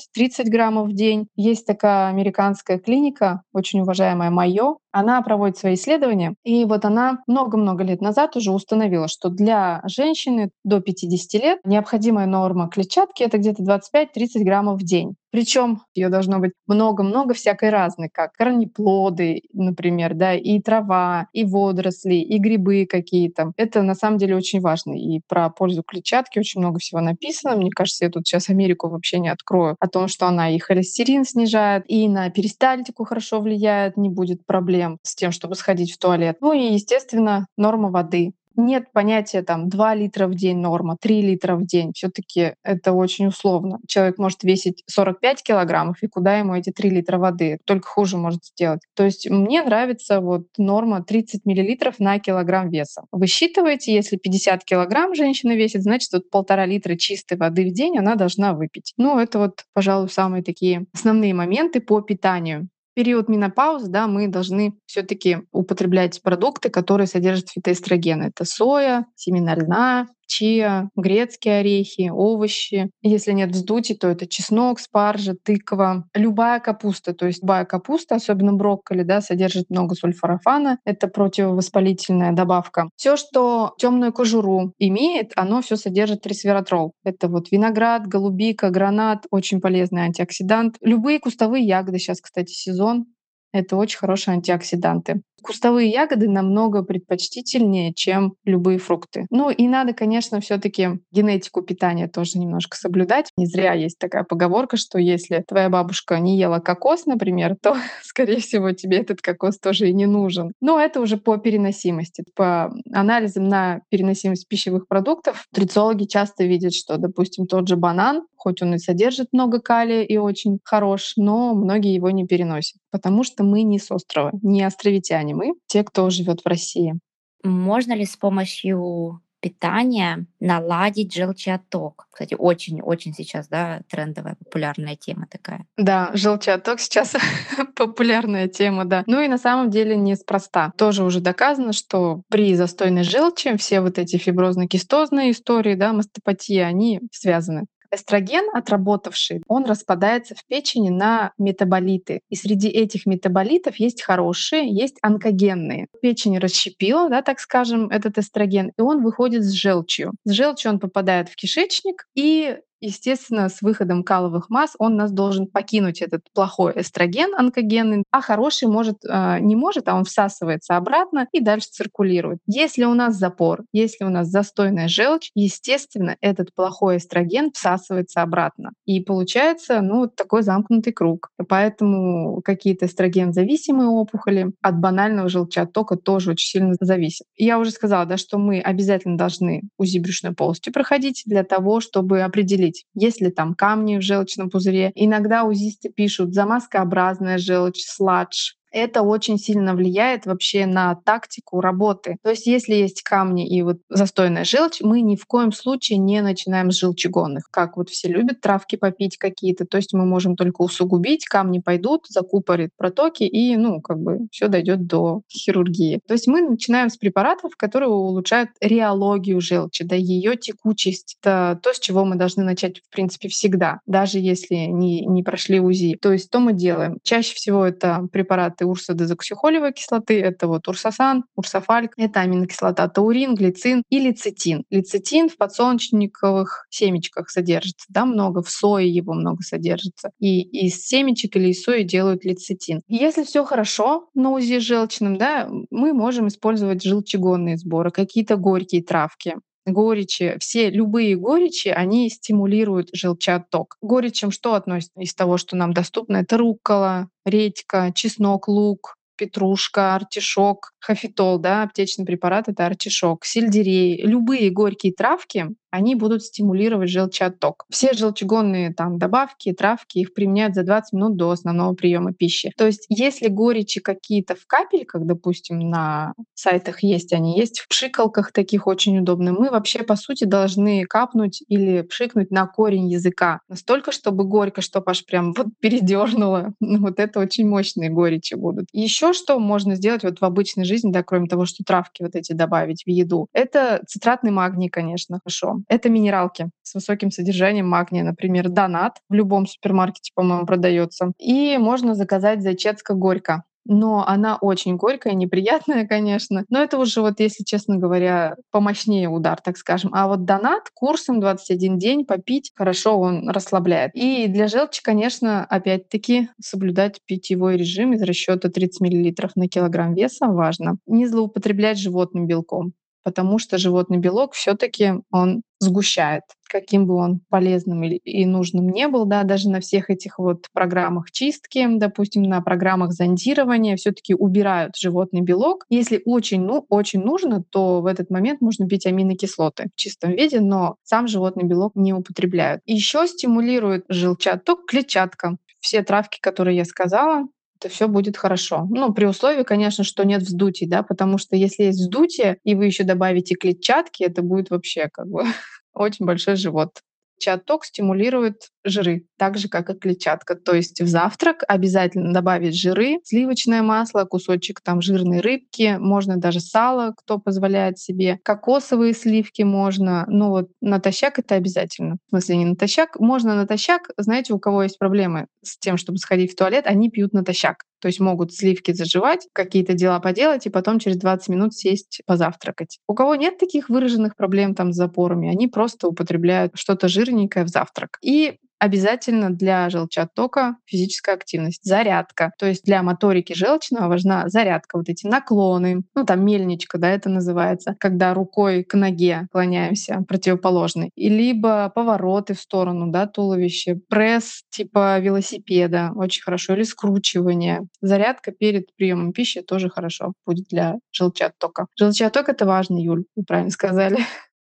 граммов 0.47 0.89
в 0.89 0.93
день. 0.93 1.27
Есть 1.37 1.65
такая 1.65 2.09
американская 2.09 2.77
клиника, 2.77 3.43
очень 3.53 3.79
уважаемая 3.79 4.31
Майо. 4.31 4.79
Она 4.91 5.21
проводит 5.21 5.57
свои 5.57 5.75
исследования, 5.75 6.35
и 6.43 6.65
вот 6.65 6.85
она 6.85 7.19
много-много 7.27 7.83
лет 7.83 8.01
назад 8.01 8.35
уже 8.35 8.51
установила, 8.51 9.07
что 9.07 9.29
для 9.29 9.81
женщины 9.85 10.51
до 10.63 10.81
50 10.81 11.41
лет 11.41 11.59
необходимая 11.63 12.27
норма 12.27 12.69
клетчатки— 12.69 13.23
это 13.23 13.37
где-то 13.37 13.63
25-30 13.63 14.43
граммов 14.43 14.79
в 14.79 14.83
день. 14.83 15.15
Причем 15.31 15.83
ее 15.95 16.09
должно 16.09 16.39
быть 16.39 16.51
много-много 16.67 17.33
всякой 17.33 17.69
разной, 17.69 18.09
как 18.11 18.33
корнеплоды, 18.33 19.43
например, 19.53 20.13
да, 20.13 20.35
и 20.35 20.59
трава, 20.59 21.27
и 21.31 21.45
водоросли, 21.45 22.15
и 22.15 22.37
грибы 22.37 22.85
какие-то. 22.85 23.53
Это 23.55 23.81
на 23.81 23.95
самом 23.95 24.17
деле 24.17 24.35
очень 24.35 24.59
важно. 24.59 24.93
И 24.93 25.21
про 25.27 25.49
пользу 25.49 25.83
клетчатки 25.83 26.37
очень 26.37 26.59
много 26.59 26.79
всего 26.79 26.99
написано. 26.99 27.55
Мне 27.55 27.69
кажется, 27.71 28.03
я 28.03 28.11
тут 28.11 28.27
сейчас 28.27 28.49
Америку 28.49 28.89
вообще 28.89 29.19
не 29.19 29.29
открою. 29.29 29.77
О 29.79 29.87
том, 29.87 30.09
что 30.09 30.27
она 30.27 30.49
и 30.49 30.59
холестерин 30.59 31.23
снижает, 31.23 31.85
и 31.87 32.09
на 32.09 32.29
перистальтику 32.29 33.05
хорошо 33.05 33.39
влияет, 33.39 33.95
не 33.95 34.09
будет 34.09 34.45
проблем 34.45 34.80
с 35.03 35.15
тем, 35.15 35.31
чтобы 35.31 35.55
сходить 35.55 35.91
в 35.91 35.97
туалет. 35.97 36.37
Ну 36.41 36.53
и, 36.53 36.73
естественно, 36.73 37.47
норма 37.57 37.89
воды. 37.89 38.33
Нет 38.57 38.91
понятия 38.91 39.43
там 39.43 39.69
2 39.69 39.95
литра 39.95 40.27
в 40.27 40.35
день 40.35 40.57
норма, 40.57 40.97
3 40.99 41.21
литра 41.21 41.55
в 41.55 41.65
день. 41.65 41.93
все 41.93 42.09
таки 42.09 42.53
это 42.63 42.91
очень 42.91 43.27
условно. 43.27 43.79
Человек 43.87 44.17
может 44.17 44.43
весить 44.43 44.83
45 44.87 45.43
килограммов, 45.43 46.03
и 46.03 46.07
куда 46.07 46.37
ему 46.37 46.55
эти 46.55 46.71
3 46.71 46.89
литра 46.89 47.17
воды? 47.17 47.59
Только 47.65 47.87
хуже 47.87 48.17
может 48.17 48.45
сделать. 48.45 48.81
То 48.95 49.03
есть 49.03 49.29
мне 49.29 49.63
нравится 49.63 50.19
вот 50.19 50.47
норма 50.57 51.03
30 51.03 51.45
миллилитров 51.45 51.99
на 51.99 52.19
килограмм 52.19 52.69
веса. 52.69 53.03
Высчитываете, 53.11 53.93
если 53.93 54.17
50 54.17 54.65
килограмм 54.65 55.15
женщина 55.15 55.53
весит, 55.53 55.83
значит 55.83 56.11
вот 56.11 56.29
полтора 56.29 56.65
литра 56.65 56.95
чистой 56.95 57.37
воды 57.37 57.69
в 57.69 57.73
день 57.73 57.97
она 57.97 58.15
должна 58.15 58.53
выпить. 58.53 58.93
Ну, 58.97 59.17
это 59.17 59.39
вот, 59.39 59.63
пожалуй, 59.73 60.09
самые 60.09 60.43
такие 60.43 60.85
основные 60.93 61.33
моменты 61.33 61.79
по 61.79 62.01
питанию 62.01 62.67
период 62.93 63.29
менопаузы, 63.29 63.89
да, 63.89 64.07
мы 64.07 64.27
должны 64.27 64.73
все-таки 64.85 65.39
употреблять 65.51 66.21
продукты, 66.21 66.69
которые 66.69 67.07
содержат 67.07 67.49
фитоэстрогены. 67.49 68.23
Это 68.25 68.45
соя, 68.45 69.05
семена 69.15 69.55
льна, 69.55 70.07
чиа, 70.31 70.89
грецкие 70.95 71.59
орехи, 71.59 72.09
овощи. 72.09 72.89
Если 73.01 73.33
нет 73.33 73.51
вздутий, 73.51 73.95
то 73.95 74.07
это 74.07 74.25
чеснок, 74.25 74.79
спаржа, 74.79 75.35
тыква, 75.43 76.05
любая 76.15 76.59
капуста. 76.59 77.13
То 77.13 77.27
есть 77.27 77.41
любая 77.41 77.65
капуста, 77.65 78.15
особенно 78.15 78.53
брокколи, 78.53 79.03
да, 79.03 79.21
содержит 79.21 79.69
много 79.69 79.95
сульфорафана. 79.95 80.77
Это 80.85 81.07
противовоспалительная 81.07 82.31
добавка. 82.31 82.89
Все, 82.95 83.17
что 83.17 83.73
темную 83.77 84.13
кожуру 84.13 84.73
имеет, 84.79 85.33
оно 85.35 85.61
все 85.61 85.75
содержит 85.75 86.25
ресвератрол. 86.25 86.93
Это 87.03 87.27
вот 87.27 87.51
виноград, 87.51 88.07
голубика, 88.07 88.69
гранат, 88.69 89.25
очень 89.31 89.59
полезный 89.59 90.03
антиоксидант. 90.03 90.77
Любые 90.81 91.19
кустовые 91.19 91.65
ягоды, 91.65 91.99
сейчас, 91.99 92.21
кстати, 92.21 92.51
сезон, 92.51 93.05
это 93.53 93.75
очень 93.75 93.97
хорошие 93.97 94.33
антиоксиданты. 94.33 95.21
Кустовые 95.41 95.89
ягоды 95.89 96.29
намного 96.29 96.83
предпочтительнее, 96.83 97.93
чем 97.93 98.35
любые 98.45 98.77
фрукты. 98.77 99.25
Ну 99.31 99.49
и 99.49 99.67
надо, 99.67 99.93
конечно, 99.93 100.39
все 100.39 100.59
таки 100.59 100.99
генетику 101.11 101.63
питания 101.63 102.07
тоже 102.07 102.37
немножко 102.37 102.77
соблюдать. 102.77 103.31
Не 103.37 103.47
зря 103.47 103.73
есть 103.73 103.97
такая 103.97 104.23
поговорка, 104.23 104.77
что 104.77 104.99
если 104.99 105.43
твоя 105.47 105.69
бабушка 105.69 106.19
не 106.19 106.37
ела 106.37 106.59
кокос, 106.59 107.07
например, 107.07 107.55
то, 107.59 107.75
скорее 108.03 108.39
всего, 108.39 108.71
тебе 108.71 108.97
этот 108.97 109.21
кокос 109.21 109.57
тоже 109.57 109.89
и 109.89 109.93
не 109.93 110.05
нужен. 110.05 110.53
Но 110.61 110.79
это 110.79 111.01
уже 111.01 111.17
по 111.17 111.37
переносимости. 111.37 112.23
По 112.35 112.71
анализам 112.93 113.47
на 113.47 113.81
переносимость 113.89 114.47
пищевых 114.47 114.87
продуктов 114.87 115.45
нутрициологи 115.51 116.05
часто 116.05 116.43
видят, 116.43 116.73
что, 116.73 116.97
допустим, 116.97 117.47
тот 117.47 117.67
же 117.67 117.77
банан, 117.77 118.27
хоть 118.41 118.61
он 118.61 118.73
и 118.73 118.79
содержит 118.79 119.29
много 119.31 119.61
калия 119.61 120.01
и 120.01 120.17
очень 120.17 120.59
хорош, 120.63 121.13
но 121.15 121.53
многие 121.53 121.93
его 121.93 122.09
не 122.09 122.25
переносят, 122.25 122.77
потому 122.91 123.23
что 123.23 123.43
мы 123.43 123.61
не 123.61 123.77
с 123.77 123.91
острова, 123.91 124.31
не 124.41 124.63
островитяне 124.63 125.21
не 125.21 125.33
мы, 125.35 125.53
те, 125.67 125.83
кто 125.83 126.09
живет 126.09 126.41
в 126.41 126.47
России. 126.47 126.99
Можно 127.43 127.93
ли 127.93 128.05
с 128.05 128.17
помощью 128.17 129.21
питания 129.41 130.27
наладить 130.39 131.13
желчеотток. 131.13 132.07
Кстати, 132.11 132.35
очень-очень 132.37 133.13
сейчас, 133.13 133.47
да, 133.47 133.81
трендовая, 133.89 134.35
популярная 134.35 134.95
тема 134.95 135.25
такая. 135.29 135.65
Да, 135.77 136.11
желчеотток 136.13 136.79
сейчас 136.79 137.15
популярная 137.75 138.47
тема, 138.47 138.85
да. 138.85 139.03
Ну 139.07 139.19
и 139.19 139.27
на 139.27 139.39
самом 139.39 139.71
деле 139.71 139.97
неспроста. 139.97 140.71
Тоже 140.77 141.03
уже 141.03 141.19
доказано, 141.21 141.73
что 141.73 142.21
при 142.29 142.53
застойной 142.53 143.03
желчи 143.03 143.57
все 143.57 143.81
вот 143.81 143.97
эти 143.97 144.17
фиброзно-кистозные 144.17 145.31
истории, 145.31 145.73
да, 145.73 145.91
мастопатии, 145.91 146.59
они 146.59 147.01
связаны. 147.11 147.65
Эстроген, 147.91 148.45
отработавший, 148.53 149.43
он 149.47 149.65
распадается 149.65 150.35
в 150.35 150.45
печени 150.45 150.89
на 150.89 151.33
метаболиты. 151.37 152.21
И 152.29 152.35
среди 152.35 152.69
этих 152.69 153.05
метаболитов 153.05 153.75
есть 153.77 154.01
хорошие, 154.01 154.73
есть 154.73 154.97
онкогенные. 155.01 155.87
Печень 156.01 156.37
расщепила, 156.37 157.09
да, 157.09 157.21
так 157.21 157.39
скажем, 157.39 157.89
этот 157.89 158.17
эстроген, 158.17 158.71
и 158.77 158.81
он 158.81 159.03
выходит 159.03 159.43
с 159.43 159.51
желчью. 159.51 160.13
С 160.25 160.31
желчью 160.31 160.71
он 160.71 160.79
попадает 160.79 161.29
в 161.29 161.35
кишечник, 161.35 162.07
и 162.15 162.57
естественно, 162.81 163.49
с 163.49 163.61
выходом 163.61 164.03
каловых 164.03 164.49
масс 164.49 164.75
он 164.79 164.95
нас 164.95 165.11
должен 165.11 165.47
покинуть 165.47 166.01
этот 166.01 166.23
плохой 166.33 166.73
эстроген 166.75 167.33
онкогенный, 167.35 168.03
а 168.11 168.21
хороший 168.21 168.67
может, 168.67 168.97
э, 169.07 169.39
не 169.39 169.55
может, 169.55 169.87
а 169.87 169.95
он 169.95 170.03
всасывается 170.03 170.75
обратно 170.75 171.27
и 171.31 171.39
дальше 171.39 171.69
циркулирует. 171.71 172.39
Если 172.45 172.83
у 172.83 172.93
нас 172.93 173.15
запор, 173.15 173.63
если 173.71 174.03
у 174.03 174.09
нас 174.09 174.27
застойная 174.27 174.87
желчь, 174.87 175.31
естественно, 175.35 176.17
этот 176.21 176.53
плохой 176.53 176.97
эстроген 176.97 177.51
всасывается 177.53 178.21
обратно. 178.21 178.71
И 178.85 178.99
получается, 179.01 179.81
ну, 179.81 180.07
такой 180.07 180.43
замкнутый 180.43 180.93
круг. 180.93 181.29
Поэтому 181.47 182.41
какие-то 182.41 182.85
эстроген-зависимые 182.85 183.89
опухоли 183.89 184.51
от 184.61 184.79
банального 184.79 185.29
желчеоттока 185.29 185.95
тоже 185.95 186.31
очень 186.31 186.49
сильно 186.49 186.75
зависят. 186.79 187.27
Я 187.35 187.59
уже 187.59 187.71
сказала, 187.71 188.05
да, 188.05 188.17
что 188.17 188.37
мы 188.37 188.59
обязательно 188.59 189.17
должны 189.17 189.63
УЗИ 189.77 189.99
брюшной 189.99 190.33
полости 190.33 190.69
проходить 190.69 191.23
для 191.25 191.43
того, 191.43 191.79
чтобы 191.79 192.21
определить, 192.21 192.70
проверить, 192.71 192.85
есть 192.93 193.21
ли 193.21 193.31
там 193.31 193.53
камни 193.55 193.97
в 193.97 194.01
желчном 194.01 194.49
пузыре. 194.49 194.91
Иногда 194.95 195.43
узисты 195.43 195.89
пишут 195.89 196.33
замазкообразная 196.33 197.37
желчь, 197.37 197.83
сладж, 197.85 198.53
это 198.71 199.01
очень 199.01 199.37
сильно 199.37 199.75
влияет 199.75 200.25
вообще 200.25 200.65
на 200.65 200.95
тактику 200.95 201.61
работы. 201.61 202.17
То 202.23 202.31
есть 202.31 202.47
если 202.47 202.73
есть 202.75 203.01
камни 203.03 203.47
и 203.47 203.61
вот 203.61 203.77
застойная 203.89 204.43
желчь, 204.43 204.81
мы 204.81 205.01
ни 205.01 205.15
в 205.15 205.25
коем 205.25 205.51
случае 205.51 205.97
не 205.97 206.21
начинаем 206.21 206.71
с 206.71 206.79
желчегонных. 206.79 207.49
Как 207.51 207.77
вот 207.77 207.89
все 207.89 208.07
любят 208.07 208.41
травки 208.41 208.75
попить 208.75 209.17
какие-то, 209.17 209.65
то 209.65 209.77
есть 209.77 209.93
мы 209.93 210.05
можем 210.05 210.35
только 210.35 210.61
усугубить, 210.61 211.25
камни 211.25 211.59
пойдут, 211.59 212.05
закупорит 212.07 212.71
протоки 212.77 213.23
и, 213.23 213.55
ну, 213.57 213.81
как 213.81 213.99
бы 213.99 214.27
все 214.31 214.47
дойдет 214.47 214.87
до 214.87 215.21
хирургии. 215.29 215.99
То 216.07 216.13
есть 216.13 216.27
мы 216.27 216.41
начинаем 216.41 216.89
с 216.89 216.97
препаратов, 216.97 217.55
которые 217.57 217.89
улучшают 217.89 218.49
реологию 218.59 219.41
желчи, 219.41 219.83
да, 219.83 219.95
ее 219.95 220.35
текучесть. 220.35 221.17
Это 221.21 221.59
то, 221.61 221.73
с 221.73 221.79
чего 221.79 222.05
мы 222.05 222.15
должны 222.15 222.43
начать, 222.43 222.79
в 222.79 222.89
принципе, 222.89 223.27
всегда, 223.27 223.79
даже 223.85 224.19
если 224.19 224.55
не, 224.55 225.05
не 225.05 225.23
прошли 225.23 225.59
УЗИ. 225.59 225.97
То 226.01 226.11
есть 226.11 226.27
что 226.27 226.39
мы 226.39 226.53
делаем? 226.53 226.97
Чаще 227.03 227.35
всего 227.35 227.65
это 227.65 228.07
препараты 228.11 228.60
кислоты 228.61 228.65
урсодезоксихолевой 228.65 229.73
кислоты, 229.73 230.21
это 230.21 230.47
вот 230.47 230.67
урсосан, 230.67 231.23
урсофальк, 231.35 231.93
это 231.97 232.21
аминокислота 232.21 232.87
таурин, 232.87 233.35
глицин 233.35 233.83
и 233.89 233.99
лецитин. 233.99 234.63
Лецитин 234.69 235.29
в 235.29 235.37
подсолнечниковых 235.37 236.67
семечках 236.69 237.29
содержится, 237.29 237.85
да, 237.89 238.05
много, 238.05 238.41
в 238.41 238.49
сое 238.49 238.89
его 238.89 239.13
много 239.13 239.41
содержится. 239.43 240.11
И 240.19 240.41
из 240.41 240.85
семечек 240.85 241.35
или 241.35 241.49
из 241.49 241.63
сои 241.63 241.83
делают 241.83 242.25
лецитин. 242.25 242.81
Если 242.87 243.23
все 243.23 243.43
хорошо 243.43 244.09
на 244.13 244.31
УЗИ 244.31 244.59
желчным, 244.59 245.17
да, 245.17 245.49
мы 245.69 245.93
можем 245.93 246.27
использовать 246.27 246.83
желчегонные 246.83 247.57
сборы, 247.57 247.91
какие-то 247.91 248.35
горькие 248.35 248.83
травки 248.83 249.35
горечи, 249.71 250.37
все 250.39 250.69
любые 250.69 251.15
горечи, 251.15 251.69
они 251.69 252.09
стимулируют 252.09 252.89
желчеотток. 252.93 253.77
Горечем 253.81 254.31
что 254.31 254.55
относится 254.55 254.99
из 254.99 255.13
того, 255.13 255.37
что 255.37 255.55
нам 255.55 255.73
доступно? 255.73 256.17
Это 256.17 256.37
руккола, 256.37 257.09
редька, 257.25 257.91
чеснок, 257.95 258.47
лук, 258.47 258.97
петрушка, 259.21 259.95
артишок, 259.95 260.71
хафитол, 260.79 261.37
да, 261.37 261.63
аптечный 261.63 262.05
препарат— 262.05 262.47
это 262.47 262.65
артишок, 262.65 263.23
сельдерей. 263.23 264.01
Любые 264.01 264.49
горькие 264.49 264.93
травки, 264.93 265.49
они 265.71 265.95
будут 265.95 266.23
стимулировать 266.23 266.89
желчеотток. 266.89 267.65
Все 267.69 267.93
желчегонные 267.93 268.73
там 268.73 268.99
добавки, 268.99 269.53
травки, 269.53 269.99
их 269.99 270.13
применяют 270.13 270.53
за 270.53 270.63
20 270.63 270.93
минут 270.93 271.15
до 271.15 271.31
основного 271.31 271.73
приема 271.73 272.13
пищи. 272.13 272.51
То 272.57 272.65
есть 272.67 272.85
если 272.89 273.29
горечи 273.29 273.79
какие-то 273.79 274.35
в 274.35 274.45
капельках, 274.45 275.05
допустим, 275.05 275.59
на 275.59 276.13
сайтах 276.33 276.83
есть, 276.83 277.13
они 277.13 277.37
есть 277.37 277.59
в 277.59 277.67
пшикалках 277.67 278.31
таких 278.31 278.67
очень 278.67 278.99
удобно, 278.99 279.31
мы 279.31 279.49
вообще 279.49 279.83
по 279.83 279.95
сути 279.95 280.25
должны 280.25 280.85
капнуть 280.85 281.43
или 281.47 281.81
пшикнуть 281.81 282.31
на 282.31 282.45
корень 282.47 282.89
языка. 282.89 283.39
Настолько, 283.47 283.91
чтобы 283.91 284.25
горько, 284.25 284.61
чтобы 284.61 284.91
аж 284.91 285.05
прям 285.05 285.33
вот 285.33 285.47
передернуло. 285.59 286.53
Ну, 286.71 286.79
вот 286.79 286.99
это 286.99 287.19
очень 287.19 287.49
мощные 287.49 287.89
горечи 287.89 288.35
будут. 288.35 288.67
Еще 288.71 289.11
что 289.13 289.39
можно 289.39 289.75
сделать 289.75 290.03
вот 290.03 290.21
в 290.21 290.23
обычной 290.23 290.63
жизни, 290.63 290.91
да, 290.91 291.03
кроме 291.03 291.27
того, 291.27 291.45
что 291.45 291.63
травки 291.65 292.01
вот 292.01 292.15
эти 292.15 292.31
добавить 292.31 292.83
в 292.85 292.89
еду, 292.89 293.27
это 293.33 293.81
цитратный 293.87 294.31
магний, 294.31 294.69
конечно, 294.69 295.19
хорошо. 295.21 295.60
Это 295.67 295.89
минералки 295.89 296.49
с 296.63 296.75
высоким 296.75 297.11
содержанием 297.11 297.67
магния, 297.67 298.03
например, 298.03 298.49
донат 298.49 298.97
в 299.09 299.13
любом 299.13 299.47
супермаркете, 299.47 300.11
по-моему, 300.15 300.45
продается. 300.45 301.11
И 301.19 301.57
можно 301.57 301.95
заказать 301.95 302.41
зайчетско 302.41 302.93
горько 302.93 303.43
но 303.65 304.05
она 304.07 304.37
очень 304.37 304.75
горькая, 304.75 305.13
неприятная, 305.13 305.87
конечно. 305.87 306.45
Но 306.49 306.61
это 306.61 306.77
уже 306.77 307.01
вот, 307.01 307.19
если 307.19 307.43
честно 307.43 307.77
говоря, 307.77 308.35
помощнее 308.51 309.09
удар, 309.09 309.39
так 309.41 309.57
скажем. 309.57 309.91
А 309.93 310.07
вот 310.07 310.25
донат 310.25 310.69
курсом 310.73 311.19
21 311.19 311.77
день 311.77 312.05
попить 312.05 312.51
хорошо, 312.55 312.99
он 312.99 313.29
расслабляет. 313.29 313.91
И 313.93 314.27
для 314.27 314.47
желчи, 314.47 314.81
конечно, 314.83 315.45
опять-таки 315.45 316.29
соблюдать 316.41 316.99
питьевой 317.05 317.57
режим 317.57 317.93
из 317.93 318.01
расчета 318.01 318.49
30 318.49 318.81
мл 318.81 319.11
на 319.35 319.47
килограмм 319.47 319.93
веса 319.93 320.27
важно. 320.27 320.77
Не 320.85 321.07
злоупотреблять 321.07 321.79
животным 321.79 322.27
белком 322.27 322.73
потому 323.03 323.39
что 323.39 323.57
животный 323.57 323.97
белок 323.97 324.33
все-таки 324.33 324.93
он 325.11 325.43
сгущает, 325.59 326.23
каким 326.49 326.87
бы 326.87 326.95
он 326.95 327.21
полезным 327.29 327.83
и 327.83 328.25
нужным 328.25 328.69
не 328.69 328.87
был, 328.87 329.05
да, 329.05 329.23
даже 329.23 329.49
на 329.49 329.59
всех 329.59 329.89
этих 329.89 330.17
вот 330.17 330.47
программах 330.53 331.11
чистки, 331.11 331.67
допустим, 331.69 332.23
на 332.23 332.41
программах 332.41 332.91
зондирования 332.93 333.75
все-таки 333.75 334.15
убирают 334.15 334.75
животный 334.75 335.21
белок. 335.21 335.65
Если 335.69 336.01
очень, 336.05 336.41
ну, 336.41 336.65
очень 336.69 337.01
нужно, 337.01 337.43
то 337.43 337.81
в 337.81 337.85
этот 337.85 338.09
момент 338.09 338.41
можно 338.41 338.67
пить 338.67 338.87
аминокислоты 338.87 339.69
в 339.71 339.75
чистом 339.75 340.11
виде, 340.11 340.39
но 340.39 340.77
сам 340.83 341.07
животный 341.07 341.43
белок 341.43 341.75
не 341.75 341.93
употребляют. 341.93 342.61
Еще 342.65 343.07
стимулирует 343.07 343.85
желчаток 343.87 344.65
клетчатка. 344.65 345.37
Все 345.59 345.83
травки, 345.83 346.19
которые 346.19 346.57
я 346.57 346.65
сказала, 346.65 347.27
то 347.61 347.69
все 347.69 347.87
будет 347.87 348.17
хорошо. 348.17 348.67
Ну, 348.69 348.91
при 348.93 349.05
условии, 349.05 349.43
конечно, 349.43 349.83
что 349.83 350.03
нет 350.03 350.23
вздутий, 350.23 350.67
да, 350.67 350.81
потому 350.81 351.17
что 351.19 351.35
если 351.35 351.63
есть 351.63 351.79
вздутие, 351.79 352.37
и 352.43 352.55
вы 352.55 352.65
еще 352.65 352.83
добавите 352.83 353.35
клетчатки, 353.35 354.03
это 354.03 354.23
будет 354.23 354.49
вообще 354.49 354.89
как 354.91 355.07
бы 355.07 355.23
очень 355.73 356.05
большой 356.05 356.35
живот. 356.35 356.81
Чат-ток 357.21 357.65
стимулирует 357.65 358.49
жиры, 358.63 359.05
так 359.17 359.37
же, 359.37 359.47
как 359.47 359.69
и 359.69 359.73
клетчатка. 359.73 360.35
То 360.35 360.55
есть 360.55 360.81
в 360.81 360.87
завтрак 360.87 361.43
обязательно 361.47 362.13
добавить 362.13 362.59
жиры, 362.59 362.97
сливочное 363.03 363.61
масло, 363.61 364.05
кусочек 364.05 364.61
там 364.61 364.81
жирной 364.81 365.21
рыбки, 365.21 365.77
можно 365.79 366.17
даже 366.17 366.39
сало, 366.39 366.93
кто 366.97 367.19
позволяет 367.19 367.77
себе. 367.79 368.19
Кокосовые 368.23 368.93
сливки 368.93 369.43
можно. 369.43 370.05
Ну 370.07 370.29
вот 370.29 370.49
натощак 370.61 371.19
это 371.19 371.35
обязательно. 371.35 371.97
В 372.07 372.09
смысле 372.09 372.37
не 372.37 372.45
натощак. 372.45 372.99
Можно 372.99 373.35
натощак. 373.35 373.89
Знаете, 373.97 374.33
у 374.33 374.39
кого 374.39 374.63
есть 374.63 374.79
проблемы 374.79 375.27
с 375.43 375.57
тем, 375.57 375.77
чтобы 375.77 375.97
сходить 375.99 376.33
в 376.33 376.35
туалет, 376.35 376.65
они 376.65 376.89
пьют 376.89 377.13
натощак. 377.13 377.63
То 377.81 377.87
есть 377.87 377.99
могут 377.99 378.33
сливки 378.33 378.71
заживать, 378.71 379.27
какие-то 379.33 379.73
дела 379.73 379.99
поделать 379.99 380.45
и 380.45 380.49
потом 380.49 380.79
через 380.79 380.97
20 380.97 381.29
минут 381.29 381.53
сесть 381.53 382.01
позавтракать. 382.05 382.79
У 382.87 382.93
кого 382.93 383.15
нет 383.15 383.37
таких 383.37 383.69
выраженных 383.69 384.15
проблем 384.15 384.55
там 384.55 384.71
с 384.71 384.75
запорами, 384.75 385.29
они 385.29 385.47
просто 385.47 385.87
употребляют 385.87 386.53
что-то 386.55 386.87
жирненькое 386.87 387.43
в 387.45 387.49
завтрак. 387.49 387.97
И 388.03 388.37
обязательно 388.61 389.31
для 389.31 389.71
желчеоттока 389.71 390.57
физическая 390.65 391.15
активность, 391.15 391.63
зарядка. 391.63 392.31
То 392.37 392.45
есть 392.45 392.63
для 392.63 392.83
моторики 392.83 393.33
желчного 393.33 393.87
важна 393.87 394.29
зарядка, 394.29 394.77
вот 394.77 394.87
эти 394.87 395.07
наклоны, 395.07 395.81
ну 395.95 396.05
там 396.05 396.23
мельничка, 396.23 396.77
да, 396.77 396.91
это 396.91 397.09
называется, 397.09 397.75
когда 397.79 398.13
рукой 398.13 398.63
к 398.63 398.75
ноге 398.75 399.27
клоняемся, 399.31 400.03
противоположный, 400.07 400.91
и 400.95 401.09
либо 401.09 401.71
повороты 401.73 402.35
в 402.35 402.39
сторону, 402.39 402.91
да, 402.91 403.07
туловища, 403.07 403.79
пресс 403.89 404.43
типа 404.51 404.99
велосипеда, 404.99 405.91
очень 405.95 406.21
хорошо, 406.21 406.53
или 406.53 406.61
скручивание. 406.61 407.61
Зарядка 407.81 408.31
перед 408.31 408.75
приемом 408.75 409.11
пищи 409.11 409.41
тоже 409.41 409.69
хорошо 409.69 410.13
будет 410.23 410.45
для 410.49 410.75
желчеоттока. 410.91 411.65
Желчеотток— 411.79 412.29
это 412.29 412.45
важно, 412.45 412.77
Юль, 412.77 413.05
вы 413.15 413.23
правильно 413.23 413.49
сказали. 413.49 413.97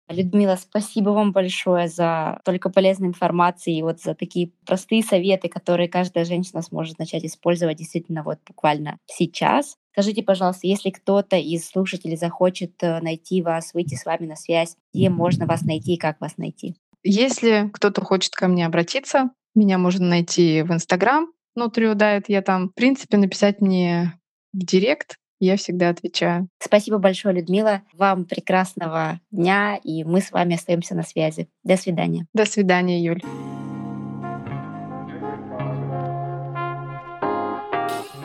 Людмила, 0.09 0.55
спасибо 0.55 1.09
вам 1.11 1.31
большое 1.31 1.87
за 1.87 2.41
только 2.43 2.69
полезную 2.69 3.09
информацию 3.09 3.75
и 3.75 3.81
вот 3.81 4.01
за 4.01 4.15
такие 4.15 4.51
простые 4.65 5.01
советы, 5.01 5.47
которые 5.47 5.87
каждая 5.87 6.25
женщина 6.25 6.61
сможет 6.61 6.99
начать 6.99 7.23
использовать 7.23 7.77
действительно 7.77 8.23
вот 8.23 8.39
буквально 8.45 8.97
сейчас. 9.05 9.77
Скажите, 9.93 10.23
пожалуйста, 10.23 10.67
если 10.67 10.89
кто-то 10.89 11.37
из 11.37 11.67
слушателей 11.67 12.17
захочет 12.17 12.71
э, 12.81 12.99
найти 12.99 13.41
вас, 13.41 13.73
выйти 13.73 13.95
с 13.95 14.05
вами 14.05 14.25
на 14.25 14.35
связь, 14.35 14.75
где 14.93 15.09
можно 15.09 15.45
вас 15.45 15.61
найти 15.61 15.93
и 15.93 15.99
как 15.99 16.19
вас 16.19 16.37
найти? 16.37 16.75
Если 17.03 17.69
кто-то 17.71 18.01
хочет 18.01 18.33
ко 18.33 18.47
мне 18.47 18.65
обратиться, 18.65 19.29
меня 19.55 19.77
можно 19.77 20.07
найти 20.07 20.63
в 20.63 20.71
Инстаграм, 20.71 21.27
внутри 21.55 21.85
Diet. 21.87 22.25
Я 22.27 22.41
там, 22.41 22.69
в 22.69 22.73
принципе, 22.73 23.17
написать 23.17 23.61
мне 23.61 24.19
в 24.53 24.65
директ, 24.65 25.17
я 25.45 25.57
всегда 25.57 25.89
отвечаю. 25.89 26.47
Спасибо 26.59 26.97
большое, 26.97 27.35
Людмила. 27.35 27.81
Вам 27.93 28.25
прекрасного 28.25 29.19
дня, 29.31 29.77
и 29.83 30.03
мы 30.03 30.21
с 30.21 30.31
вами 30.31 30.55
остаемся 30.55 30.95
на 30.95 31.03
связи. 31.03 31.49
До 31.63 31.77
свидания. 31.77 32.25
До 32.33 32.45
свидания, 32.45 33.03
Юль. 33.03 33.21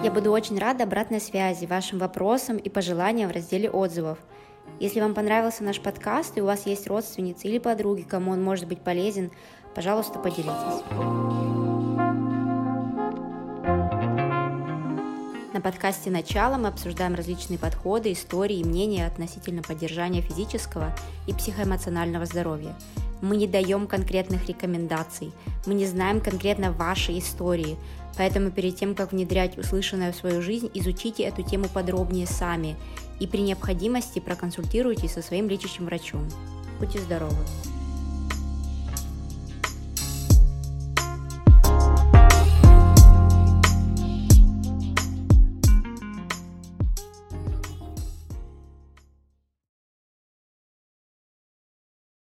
Я 0.02 0.12
буду 0.12 0.31
очень 0.31 0.59
рада 0.59 0.85
обратной 0.85 1.20
связи, 1.20 1.66
вашим 1.66 1.98
вопросам 1.98 2.57
и 2.57 2.68
пожеланиям 2.68 3.31
в 3.31 3.33
разделе 3.33 3.68
отзывов. 3.68 4.18
Если 4.78 5.00
вам 5.00 5.12
понравился 5.12 5.64
наш 5.64 5.81
подкаст 5.81 6.38
и 6.38 6.40
у 6.40 6.46
вас 6.46 6.66
есть 6.66 6.87
родственницы 6.87 7.48
или 7.48 7.59
подруги, 7.59 8.02
кому 8.02 8.31
он 8.31 8.42
может 8.42 8.68
быть 8.68 8.81
полезен, 8.81 9.33
пожалуйста, 9.74 10.18
поделитесь. 10.20 11.67
На 15.58 15.62
подкасте 15.62 16.08
«Начало» 16.08 16.56
мы 16.56 16.68
обсуждаем 16.68 17.16
различные 17.16 17.58
подходы, 17.58 18.12
истории 18.12 18.58
и 18.58 18.64
мнения 18.64 19.04
относительно 19.04 19.60
поддержания 19.60 20.20
физического 20.20 20.94
и 21.26 21.32
психоэмоционального 21.32 22.26
здоровья. 22.26 22.76
Мы 23.22 23.36
не 23.36 23.48
даем 23.48 23.88
конкретных 23.88 24.46
рекомендаций, 24.46 25.32
мы 25.66 25.74
не 25.74 25.84
знаем 25.84 26.20
конкретно 26.20 26.70
вашей 26.70 27.18
истории, 27.18 27.76
поэтому 28.16 28.52
перед 28.52 28.76
тем, 28.76 28.94
как 28.94 29.10
внедрять 29.10 29.58
услышанное 29.58 30.12
в 30.12 30.16
свою 30.16 30.42
жизнь, 30.42 30.70
изучите 30.74 31.24
эту 31.24 31.42
тему 31.42 31.64
подробнее 31.68 32.28
сами 32.28 32.76
и 33.18 33.26
при 33.26 33.40
необходимости 33.40 34.20
проконсультируйтесь 34.20 35.14
со 35.14 35.22
своим 35.22 35.48
лечащим 35.48 35.86
врачом. 35.86 36.24
Будьте 36.78 37.00
здоровы! 37.00 37.34